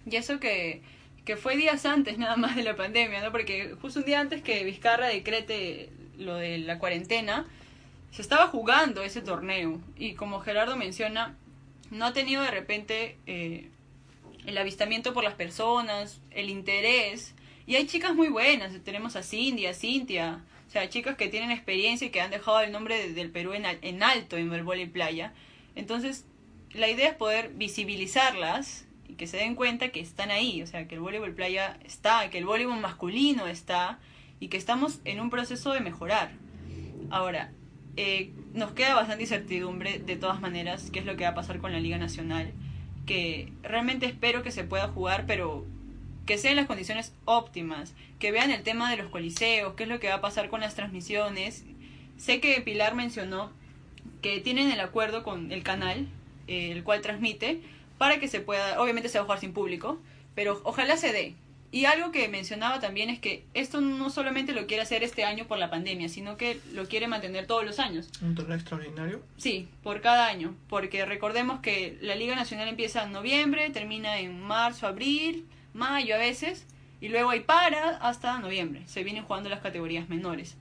Y 0.07 0.16
eso 0.16 0.40
que, 0.40 0.83
que 1.25 1.37
fue 1.37 1.57
días 1.57 1.85
antes 1.87 2.18
nada 2.18 2.37
más 2.37 2.57
de 2.57 2.62
la 2.62 2.77
pandemia, 2.77 3.23
¿no? 3.23 3.33
Porque 3.33 3.75
justo 3.81 4.01
un 4.01 4.07
día 4.07 4.20
antes 4.20 4.42
que 4.42 4.64
Vizcarra 4.64 5.09
decrete 5.09 5.90
lo 6.18 6.37
de 6.37 6.59
la 6.59 6.79
cuarentena, 6.79 7.46
se 8.11 8.23
estaba 8.23 8.49
jugando 8.49 9.03
ese 9.03 9.23
torneo. 9.23 9.81
Y 9.96 10.14
como 10.14 10.40
Gerardo 10.40 10.77
menciona, 10.77 11.37
no 11.90 12.07
ha 12.07 12.12
tenido 12.12 12.42
de 12.42 12.51
repente 12.51 13.16
eh, 13.27 13.68
el 14.46 14.59
avistamiento 14.59 15.12
por 15.12 15.25
las 15.25 15.35
personas, 15.35 16.20
el 16.31 16.51
interés. 16.51 17.35
Y 17.66 17.77
hay 17.77 17.87
chicas 17.87 18.14
muy 18.14 18.29
buenas, 18.29 18.73
tenemos 18.85 19.16
a 19.16 19.23
Cindy, 19.23 19.66
a 19.66 19.75
Cintia, 19.75 20.40
o 20.66 20.73
sea, 20.73 20.88
chicas 20.88 21.16
que 21.16 21.29
tienen 21.29 21.51
experiencia 21.51 22.07
y 22.07 22.11
que 22.11 22.20
han 22.20 22.31
dejado 22.31 22.61
el 22.61 22.73
nombre 22.73 23.12
del 23.12 23.31
Perú 23.31 23.53
en, 23.55 23.64
en 23.66 24.03
alto 24.03 24.37
en 24.37 24.53
el 24.53 24.81
y 24.81 24.87
playa. 24.87 25.33
Entonces, 25.75 26.25
la 26.72 26.88
idea 26.88 27.09
es 27.09 27.14
poder 27.14 27.52
visibilizarlas 27.54 28.87
y 29.09 29.14
que 29.14 29.26
se 29.26 29.38
den 29.38 29.54
cuenta 29.54 29.90
que 29.90 30.00
están 30.00 30.30
ahí, 30.30 30.62
o 30.62 30.66
sea, 30.66 30.87
que 30.87 30.94
el 30.94 31.00
voleibol 31.00 31.35
playa 31.35 31.78
está, 31.85 32.30
que 32.30 32.38
el 32.38 32.44
voleibol 32.44 32.80
masculino 32.80 33.46
está 33.46 33.98
y 34.38 34.48
que 34.48 34.56
estamos 34.56 35.00
en 35.04 35.20
un 35.20 35.30
proceso 35.30 35.72
de 35.72 35.80
mejorar. 35.80 36.33
Ahora, 37.11 37.52
eh, 37.96 38.33
nos 38.54 38.72
queda 38.72 38.94
bastante 38.94 39.24
incertidumbre 39.24 39.98
de 39.98 40.16
todas 40.16 40.40
maneras 40.40 40.90
qué 40.90 41.00
es 41.00 41.06
lo 41.06 41.16
que 41.16 41.24
va 41.24 41.30
a 41.30 41.35
pasar 41.35 41.59
con 41.59 41.72
la 41.72 41.80
Liga 41.80 41.98
Nacional 41.98 42.52
que 43.11 43.52
realmente 43.64 44.06
espero 44.06 44.44
que 44.44 44.52
se 44.52 44.62
pueda 44.62 44.87
jugar, 44.87 45.24
pero 45.26 45.66
que 46.26 46.38
sean 46.38 46.54
las 46.54 46.66
condiciones 46.66 47.12
óptimas, 47.24 47.94
que 48.20 48.30
vean 48.30 48.52
el 48.52 48.62
tema 48.62 48.88
de 48.88 48.96
los 48.96 49.11
coliseos, 49.11 49.74
qué 49.74 49.83
es 49.83 49.88
lo 49.88 49.98
que 49.98 50.09
va 50.09 50.14
a 50.14 50.20
pasar 50.20 50.48
con 50.48 50.61
las 50.61 50.76
transmisiones. 50.76 51.64
Sé 52.18 52.40
que 52.40 52.61
Pilar 52.61 52.94
mencionó 52.94 53.50
que 54.22 54.40
tienen 54.40 54.70
el 54.70 54.78
acuerdo 54.78 55.24
con 55.24 55.50
el 55.50 55.64
canal, 55.64 56.06
eh, 56.50 56.72
el 56.72 56.84
cual 56.84 57.00
transmite, 57.00 57.62
para 57.96 58.20
que 58.20 58.28
se 58.28 58.40
pueda, 58.40 58.80
obviamente 58.82 59.08
se 59.08 59.18
va 59.18 59.22
a 59.22 59.24
jugar 59.24 59.40
sin 59.40 59.52
público, 59.52 59.98
pero 60.34 60.60
ojalá 60.64 60.96
se 60.96 61.12
dé, 61.12 61.34
y 61.72 61.84
algo 61.84 62.10
que 62.10 62.28
mencionaba 62.28 62.80
también 62.80 63.10
es 63.10 63.20
que 63.20 63.44
esto 63.54 63.80
no 63.80 64.10
solamente 64.10 64.52
lo 64.52 64.66
quiere 64.66 64.82
hacer 64.82 65.04
este 65.04 65.22
año 65.22 65.46
por 65.46 65.58
la 65.58 65.70
pandemia, 65.70 66.08
sino 66.08 66.36
que 66.36 66.58
lo 66.72 66.88
quiere 66.88 67.06
mantener 67.06 67.46
todos 67.46 67.64
los 67.64 67.78
años. 67.78 68.10
¿Un 68.22 68.34
torneo 68.34 68.56
extraordinario? 68.56 69.22
Sí, 69.36 69.68
por 69.84 70.00
cada 70.00 70.26
año, 70.26 70.56
porque 70.68 71.04
recordemos 71.06 71.60
que 71.60 71.96
la 72.00 72.16
Liga 72.16 72.34
Nacional 72.34 72.66
empieza 72.66 73.04
en 73.04 73.12
noviembre, 73.12 73.70
termina 73.70 74.18
en 74.18 74.42
marzo, 74.42 74.88
abril, 74.88 75.46
mayo 75.72 76.16
a 76.16 76.18
veces, 76.18 76.66
y 77.00 77.08
luego 77.08 77.30
hay 77.30 77.40
para 77.40 77.98
hasta 77.98 78.40
noviembre. 78.40 78.82
Se 78.86 79.04
vienen 79.04 79.22
jugando 79.22 79.48
las 79.48 79.60
categorías 79.60 80.08
menores. 80.08 80.56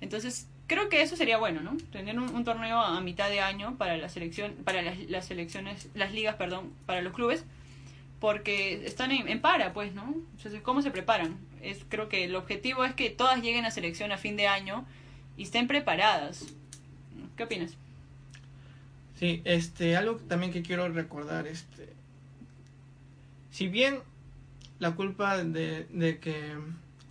Entonces, 0.00 0.48
creo 0.66 0.88
que 0.88 1.02
eso 1.02 1.16
sería 1.16 1.38
bueno, 1.38 1.60
¿no? 1.60 1.76
Tener 1.92 2.18
un, 2.18 2.44
torneo 2.44 2.80
a, 2.80 3.00
mitad 3.00 3.28
de 3.28 3.40
año 3.40 3.76
para 3.76 3.96
la 3.96 4.08
selección, 4.08 4.54
para 4.64 4.82
las, 4.82 4.98
las 5.08 5.26
selecciones, 5.26 5.88
las 5.94 6.12
ligas, 6.12 6.36
perdón, 6.36 6.72
para 6.86 7.02
los 7.02 7.12
clubes 7.12 7.44
porque 8.24 8.86
están 8.86 9.12
en, 9.12 9.40
para, 9.42 9.74
pues, 9.74 9.92
¿no? 9.92 10.14
Entonces, 10.36 10.62
¿cómo 10.62 10.80
se 10.80 10.90
preparan? 10.90 11.36
Es, 11.60 11.84
creo 11.90 12.08
que 12.08 12.24
el 12.24 12.34
objetivo 12.36 12.82
es 12.86 12.94
que 12.94 13.10
todas 13.10 13.42
lleguen 13.42 13.66
a 13.66 13.70
selección 13.70 14.12
a 14.12 14.16
fin 14.16 14.34
de 14.34 14.46
año 14.46 14.86
y 15.36 15.42
estén 15.42 15.66
preparadas. 15.66 16.46
¿Qué 17.36 17.42
opinas? 17.42 17.76
Sí, 19.20 19.42
este, 19.44 19.94
algo 19.94 20.16
también 20.16 20.54
que 20.54 20.62
quiero 20.62 20.88
recordar, 20.88 21.46
este, 21.46 21.86
si 23.50 23.68
bien 23.68 23.98
la 24.78 24.92
culpa 24.94 25.36
de, 25.36 25.84
de 25.90 26.18
que 26.18 26.54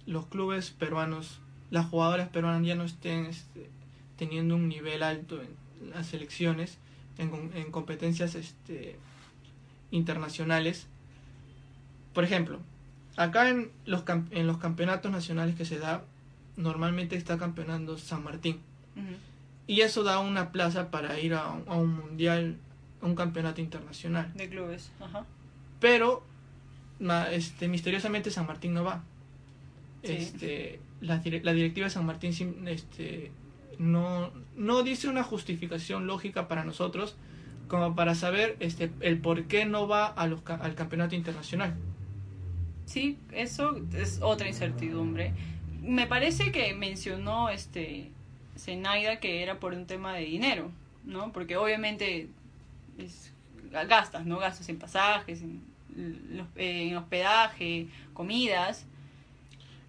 los 0.08 0.26
clubes 0.26 0.72
peruanos, 0.72 1.42
las 1.74 1.88
jugadoras 1.88 2.30
peruanas 2.30 2.68
ya 2.68 2.76
no 2.76 2.84
estén 2.84 3.26
este, 3.26 3.68
teniendo 4.16 4.56
un 4.56 4.70
nivel 4.70 5.02
alto 5.02 5.42
en 5.42 5.90
las 5.90 6.06
selecciones, 6.06 6.78
en, 7.18 7.52
en 7.56 7.72
competencias 7.72 8.36
este, 8.36 8.96
internacionales. 9.90 10.86
Por 12.14 12.26
ejemplo, 12.26 12.60
acá 13.18 13.50
en 13.50 13.72
los, 13.86 14.04
en 14.30 14.46
los 14.46 14.60
campeonatos 14.60 15.12
nacionales 15.12 15.56
que 15.56 15.66
se 15.66 15.80
da, 15.80 16.04
normalmente 16.58 17.16
está 17.16 17.40
campeonando 17.40 17.98
San 17.98 18.24
Martín. 18.24 18.60
Y 19.66 19.82
eso 19.82 20.04
da 20.04 20.20
una 20.20 20.52
plaza 20.52 20.92
para 20.92 21.20
ir 21.20 21.34
a, 21.34 21.50
un 21.50 21.96
mundial, 21.96 22.58
a 23.02 23.08
un 23.08 23.16
campeonato 23.16 23.62
internacional. 23.62 24.32
De 24.36 24.48
clubes, 24.48 24.92
ajá. 25.00 25.26
Pero, 25.80 26.24
este, 27.32 27.68
misteriosamente 27.68 28.30
San 28.30 28.46
Martín 28.46 28.76
no 28.76 28.84
va. 28.84 29.04
Este, 30.04 30.80
la, 31.02 31.22
la, 31.44 31.54
directiva 31.54 31.86
de 31.86 31.90
San 31.90 32.06
Martín 32.06 32.34
este, 32.68 33.32
no, 33.80 34.32
no 34.58 34.84
dice 34.84 35.08
una 35.08 35.24
justificación 35.24 36.08
lógica 36.08 36.48
para 36.48 36.66
nosotros 36.66 37.16
como 37.68 37.96
para 37.96 38.14
saber 38.14 38.58
este, 38.60 38.92
el 39.00 39.20
por 39.20 39.46
qué 39.46 39.66
no 39.66 39.88
va 39.88 40.08
a 40.08 40.28
los, 40.28 40.42
al 40.48 40.76
campeonato 40.76 41.16
internacional. 41.16 41.74
Sí, 42.86 43.18
eso 43.32 43.80
es 43.96 44.20
otra 44.22 44.48
incertidumbre. 44.48 45.34
Me 45.82 46.06
parece 46.06 46.52
que 46.52 46.74
mencionó 46.74 47.50
este 47.50 48.12
Zenaida 48.58 49.20
que 49.20 49.42
era 49.42 49.60
por 49.60 49.74
un 49.74 49.86
tema 49.86 50.14
de 50.14 50.26
dinero, 50.26 50.70
¿no? 51.06 51.32
Porque 51.32 51.58
obviamente 51.58 52.28
gastas, 53.72 54.26
¿no? 54.26 54.38
Gastas 54.38 54.70
en 54.70 54.78
pasajes, 54.78 55.42
en, 55.42 55.62
en 56.56 56.96
hospedaje, 56.98 57.88
comidas. 58.14 58.86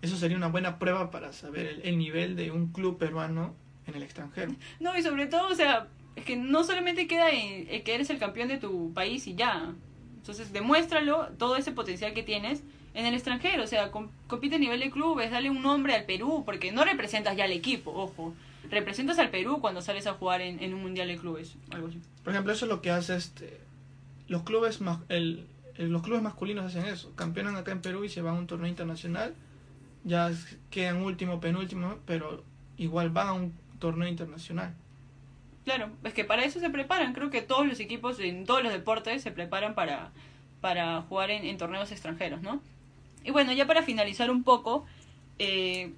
Eso 0.05 0.19
sería 0.19 0.37
una 0.37 0.49
buena 0.49 0.79
prueba 0.79 1.11
para 1.11 1.33
saber 1.33 1.81
el 1.83 1.97
nivel 1.97 2.37
de 2.37 2.51
un 2.51 2.73
club 2.73 2.99
peruano 2.99 3.55
en 3.87 3.95
el 3.95 4.03
extranjero. 4.03 4.55
No, 4.79 4.95
y 4.99 5.03
sobre 5.03 5.27
todo, 5.27 5.49
o 5.49 5.55
sea, 5.55 5.89
es 6.15 6.27
que 6.27 6.37
no 6.37 6.63
solamente 6.63 7.07
queda 7.07 7.31
en, 7.31 7.83
que 7.83 7.95
eres 7.95 8.11
el 8.11 8.19
campeón 8.19 8.49
de 8.49 8.59
tu 8.59 8.93
país 8.93 9.27
y 9.27 9.35
ya. 9.35 9.73
Entonces, 10.17 10.53
demuéstralo, 10.53 11.29
todo 11.39 11.57
ese 11.57 11.73
potencial 11.73 12.13
que 12.13 12.23
tienes 12.23 12.63
en 12.93 13.07
el 13.07 13.15
extranjero. 13.15 13.65
O 13.65 13.67
sea, 13.67 13.91
compite 13.91 14.57
a 14.57 14.59
nivel 14.59 14.81
de 14.81 14.91
clubes, 14.91 15.31
dale 15.31 15.49
un 15.49 15.63
nombre 15.63 15.95
al 15.95 16.05
Perú, 16.05 16.43
porque 16.45 16.71
no 16.71 16.85
representas 16.85 17.35
ya 17.35 17.45
al 17.45 17.53
equipo, 17.53 17.91
ojo. 17.91 18.35
Representas 18.71 19.19
al 19.19 19.31
Perú 19.31 19.63
cuando 19.63 19.81
sales 19.81 20.07
a 20.07 20.13
jugar 20.13 20.43
en, 20.43 20.75
un 20.75 20.83
mundial 20.83 21.09
de 21.09 21.17
clubes, 21.17 21.57
algo 21.71 21.89
así. 21.89 21.99
Por 22.23 22.35
ejemplo, 22.35 22.53
eso 22.53 22.67
es 22.67 22.69
lo 22.69 22.83
que 22.83 22.91
hace 22.91 23.17
este. 23.17 23.59
Los 24.29 24.43
clubes, 24.43 24.81
el, 25.09 25.47
los 25.79 26.03
clubes 26.03 26.23
masculinos 26.23 26.67
hacen 26.67 26.85
eso. 26.85 27.11
Campeonan 27.17 27.57
acá 27.57 27.73
en 27.73 27.81
Perú 27.81 28.05
y 28.05 28.11
se 28.11 28.21
van 28.21 28.37
a 28.37 28.39
un 28.39 28.47
torneo 28.47 28.69
internacional. 28.69 29.35
Ya 30.05 30.31
quedan 30.71 31.03
último, 31.03 31.41
penúltimo, 31.41 31.99
pero 32.07 32.45
igual 32.77 33.11
van 33.11 33.29
a 33.29 33.33
un 33.33 33.55
torneo 33.79 34.09
internacional. 34.09 34.75
Claro, 35.65 35.91
es 36.05 36.13
que 36.13 36.25
para 36.25 36.45
eso 36.45 36.61
se 36.61 36.71
preparan. 36.71 37.15
Creo 37.15 37.31
que 37.31 37.41
todos 37.43 37.67
los 37.67 37.81
equipos 37.81 38.21
en 38.21 38.45
todos 38.45 38.63
los 38.63 38.73
deportes 38.73 39.23
se 39.23 39.33
preparan 39.33 39.75
para, 39.75 40.13
para 40.61 41.01
jugar 41.03 41.31
en, 41.31 41.57
torneos 41.57 41.91
extranjeros, 41.91 42.43
¿no? 42.43 42.61
Y 43.25 43.31
bueno, 43.31 43.53
ya 43.53 43.67
para 43.67 43.83
finalizar 43.83 44.31
un 44.31 44.45
poco, 44.45 44.85
eh, 45.39 45.95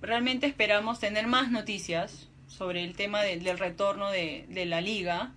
realmente 0.00 0.46
esperamos 0.46 0.98
tener 1.00 1.26
más 1.26 1.50
noticias 1.50 2.28
sobre 2.46 2.82
el 2.82 2.96
tema 2.96 3.22
del 3.22 3.58
retorno 3.58 4.10
de, 4.10 4.46
de, 4.48 4.64
la 4.64 4.80
liga. 4.80 5.32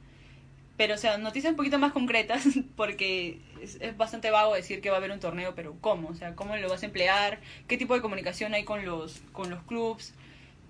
Pero, 0.78 0.96
o 0.96 0.98
sea, 0.98 1.18
noticias 1.18 1.52
un 1.52 1.58
poquito 1.58 1.78
más 1.80 1.92
concretas, 1.92 2.46
porque 2.76 3.40
es, 3.62 3.98
bastante 3.98 4.32
vago 4.32 4.56
decir 4.56 4.82
que 4.82 4.90
va 4.90 4.96
a 4.96 5.00
haber 5.00 5.12
un 5.12 5.20
torneo, 5.20 5.54
pero 5.56 5.76
¿cómo? 5.82 6.10
O 6.10 6.16
sea, 6.16 6.36
¿cómo 6.36 6.56
lo 6.56 6.70
vas 6.70 6.84
a 6.84 6.88
emplear? 6.88 7.40
¿Qué 7.68 7.78
tipo 7.78 7.94
de 7.94 8.02
comunicación 8.02 8.54
hay 8.54 8.64
con 8.64 8.86
los, 8.86 9.22
con 9.32 9.50
los 9.50 9.64
clubes? 9.64 10.14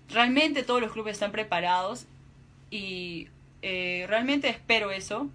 Realmente 0.09 0.63
todos 0.63 0.81
los 0.81 0.91
clubes 0.91 1.13
están 1.13 1.31
preparados 1.31 2.05
y 2.69 3.29
eh, 3.61 4.05
realmente 4.07 4.49
espero 4.49 4.91
eso, 4.91 5.29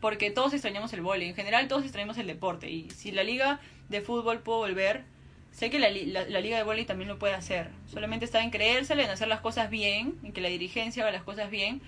porque 0.00 0.30
todos 0.30 0.52
extrañamos 0.54 0.92
el 0.92 1.02
vóley, 1.02 1.28
en 1.28 1.34
general 1.34 1.68
todos 1.68 1.82
extrañamos 1.82 2.16
el 2.18 2.26
deporte, 2.26 2.70
y 2.70 2.90
si 2.90 3.12
la 3.12 3.22
liga 3.22 3.60
de 3.88 4.00
fútbol 4.00 4.40
puede 4.40 4.58
volver, 4.60 5.04
sé 5.52 5.68
que 5.68 5.78
la, 5.78 5.90
la, 5.90 6.40
liga 6.40 6.56
de 6.56 6.62
vóley 6.62 6.84
también 6.86 7.08
lo 7.08 7.18
puede 7.18 7.34
hacer, 7.34 7.68
solamente 7.86 8.24
está 8.24 8.42
en 8.42 8.50
creérsela, 8.50 9.04
en 9.04 9.10
hacer 9.10 9.28
las 9.28 9.40
cosas 9.40 9.68
bien, 9.68 10.18
en 10.22 10.32
que 10.32 10.40
la 10.40 10.48
dirigencia 10.48 11.02
haga 11.02 11.12
las 11.12 11.22
cosas 11.22 11.50
bien, 11.50 11.82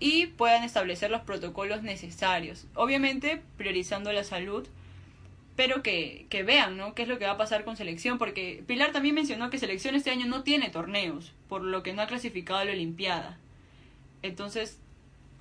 y 0.00 0.26
puedan 0.26 0.64
establecer 0.64 1.10
los 1.10 1.20
protocolos 1.20 1.82
necesarios, 1.82 2.66
obviamente 2.74 3.42
priorizando 3.58 4.12
la 4.12 4.24
salud, 4.24 4.66
pero 5.56 5.82
que, 5.82 6.26
que 6.30 6.42
vean, 6.42 6.78
¿no? 6.78 6.94
¿Qué 6.94 7.02
es 7.02 7.08
lo 7.08 7.18
que 7.18 7.26
va 7.26 7.32
a 7.32 7.36
pasar 7.36 7.64
con 7.64 7.76
selección? 7.76 8.16
Porque 8.16 8.64
Pilar 8.66 8.92
también 8.92 9.14
mencionó 9.14 9.50
que 9.50 9.58
selección 9.58 9.94
este 9.94 10.10
año 10.10 10.26
no 10.26 10.42
tiene 10.42 10.70
torneos, 10.70 11.32
por 11.50 11.62
lo 11.62 11.82
que 11.82 11.92
no 11.92 12.00
ha 12.00 12.06
clasificado 12.06 12.60
a 12.60 12.64
la 12.64 12.72
Olimpiada. 12.72 13.38
Entonces, 14.22 14.78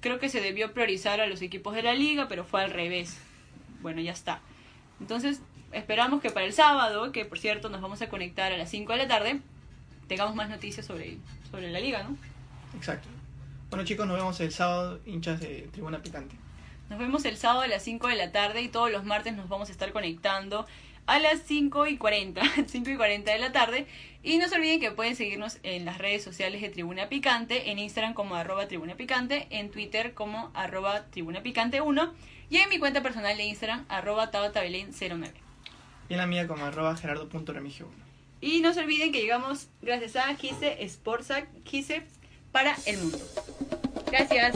creo 0.02 0.20
que 0.20 0.28
se 0.28 0.42
debió 0.42 0.74
priorizar 0.74 1.22
a 1.22 1.28
los 1.28 1.42
equipos 1.42 1.74
de 1.74 1.84
la 1.84 1.94
liga, 1.94 2.28
pero 2.28 2.44
fue 2.44 2.62
al 2.62 2.72
revés. 2.72 3.18
Bueno, 3.82 4.02
ya 4.02 4.12
está. 4.12 4.42
Entonces, 5.00 5.42
esperamos 5.72 6.22
que 6.22 6.32
para 6.32 6.46
el 6.46 6.54
sábado, 6.54 7.14
que 7.14 7.24
por 7.24 7.40
cierto 7.40 7.70
nos 7.70 7.80
vamos 7.80 8.02
a 8.02 8.10
conectar 8.10 8.52
a 8.52 8.58
las 8.58 8.70
5 8.70 8.92
de 8.92 8.98
la 8.98 9.08
tarde, 9.08 9.40
tengamos 10.10 10.36
más 10.36 10.50
noticias 10.50 10.86
sobre, 10.86 11.18
sobre 11.50 11.72
la 11.72 11.80
liga, 11.80 12.04
¿no? 12.04 12.18
Exacto. 12.76 13.08
Bueno 13.70 13.86
chicos, 13.86 14.08
nos 14.08 14.18
vemos 14.18 14.40
el 14.40 14.52
sábado, 14.52 15.00
hinchas 15.06 15.40
de 15.40 15.70
Tribuna 15.72 16.02
Picante. 16.02 16.36
Nos 16.90 16.98
vemos 16.98 17.24
el 17.26 17.38
sábado 17.38 17.62
a 17.62 17.68
las 17.68 17.84
5 17.84 18.08
de 18.08 18.16
la 18.16 18.32
tarde 18.32 18.64
y 18.64 18.68
todos 18.68 18.92
los 18.92 19.06
martes 19.06 19.36
nos 19.36 19.48
vamos 19.48 19.70
a 19.70 19.72
estar 19.72 19.92
conectando 19.92 20.66
a 21.06 21.20
las 21.20 21.44
5 21.44 21.86
y 21.86 21.98
40, 21.98 22.42
5 22.66 22.90
y 22.92 22.98
40 22.98 23.32
de 23.32 23.38
la 23.38 23.52
tarde. 23.52 23.86
Y 24.24 24.40
no 24.40 24.48
se 24.48 24.56
olviden 24.56 24.80
que 24.80 24.90
pueden 24.90 25.16
seguirnos 25.16 25.60
en 25.62 25.86
las 25.86 26.00
redes 26.00 26.24
sociales 26.24 26.62
de 26.62 26.70
Tribuna 26.70 27.10
Picante, 27.10 27.70
en 27.70 27.78
Instagram 27.78 28.16
como 28.16 28.34
arroba 28.34 28.68
Tribuna 28.68 28.96
Picante, 28.96 29.46
en 29.52 29.70
Twitter 29.70 30.16
como 30.16 30.50
arroba 30.56 31.06
Tribuna 31.12 31.44
Picante 31.44 31.80
1 31.80 32.14
y 32.50 32.58
en 32.58 32.70
mi 32.70 32.80
cuenta 32.80 33.04
personal 33.04 33.38
de 33.38 33.46
Instagram 33.46 33.86
arroba 33.88 34.32
09 34.32 34.90
Y 36.10 36.14
en 36.14 36.18
la 36.18 36.26
mía 36.26 36.48
como 36.48 36.66
arroba 36.66 36.98
gerardo.remigio 36.98 37.86
1. 37.86 37.96
Y 38.42 38.62
no 38.62 38.74
se 38.74 38.80
olviden 38.80 39.12
que 39.12 39.22
llegamos 39.22 39.70
gracias 39.84 40.16
a 40.16 40.34
Gise 40.36 40.80
Sportsac, 40.88 41.48
Gise 41.66 42.08
para 42.52 42.76
el 42.86 42.98
mundo. 42.98 43.20
Gracias. 44.12 44.56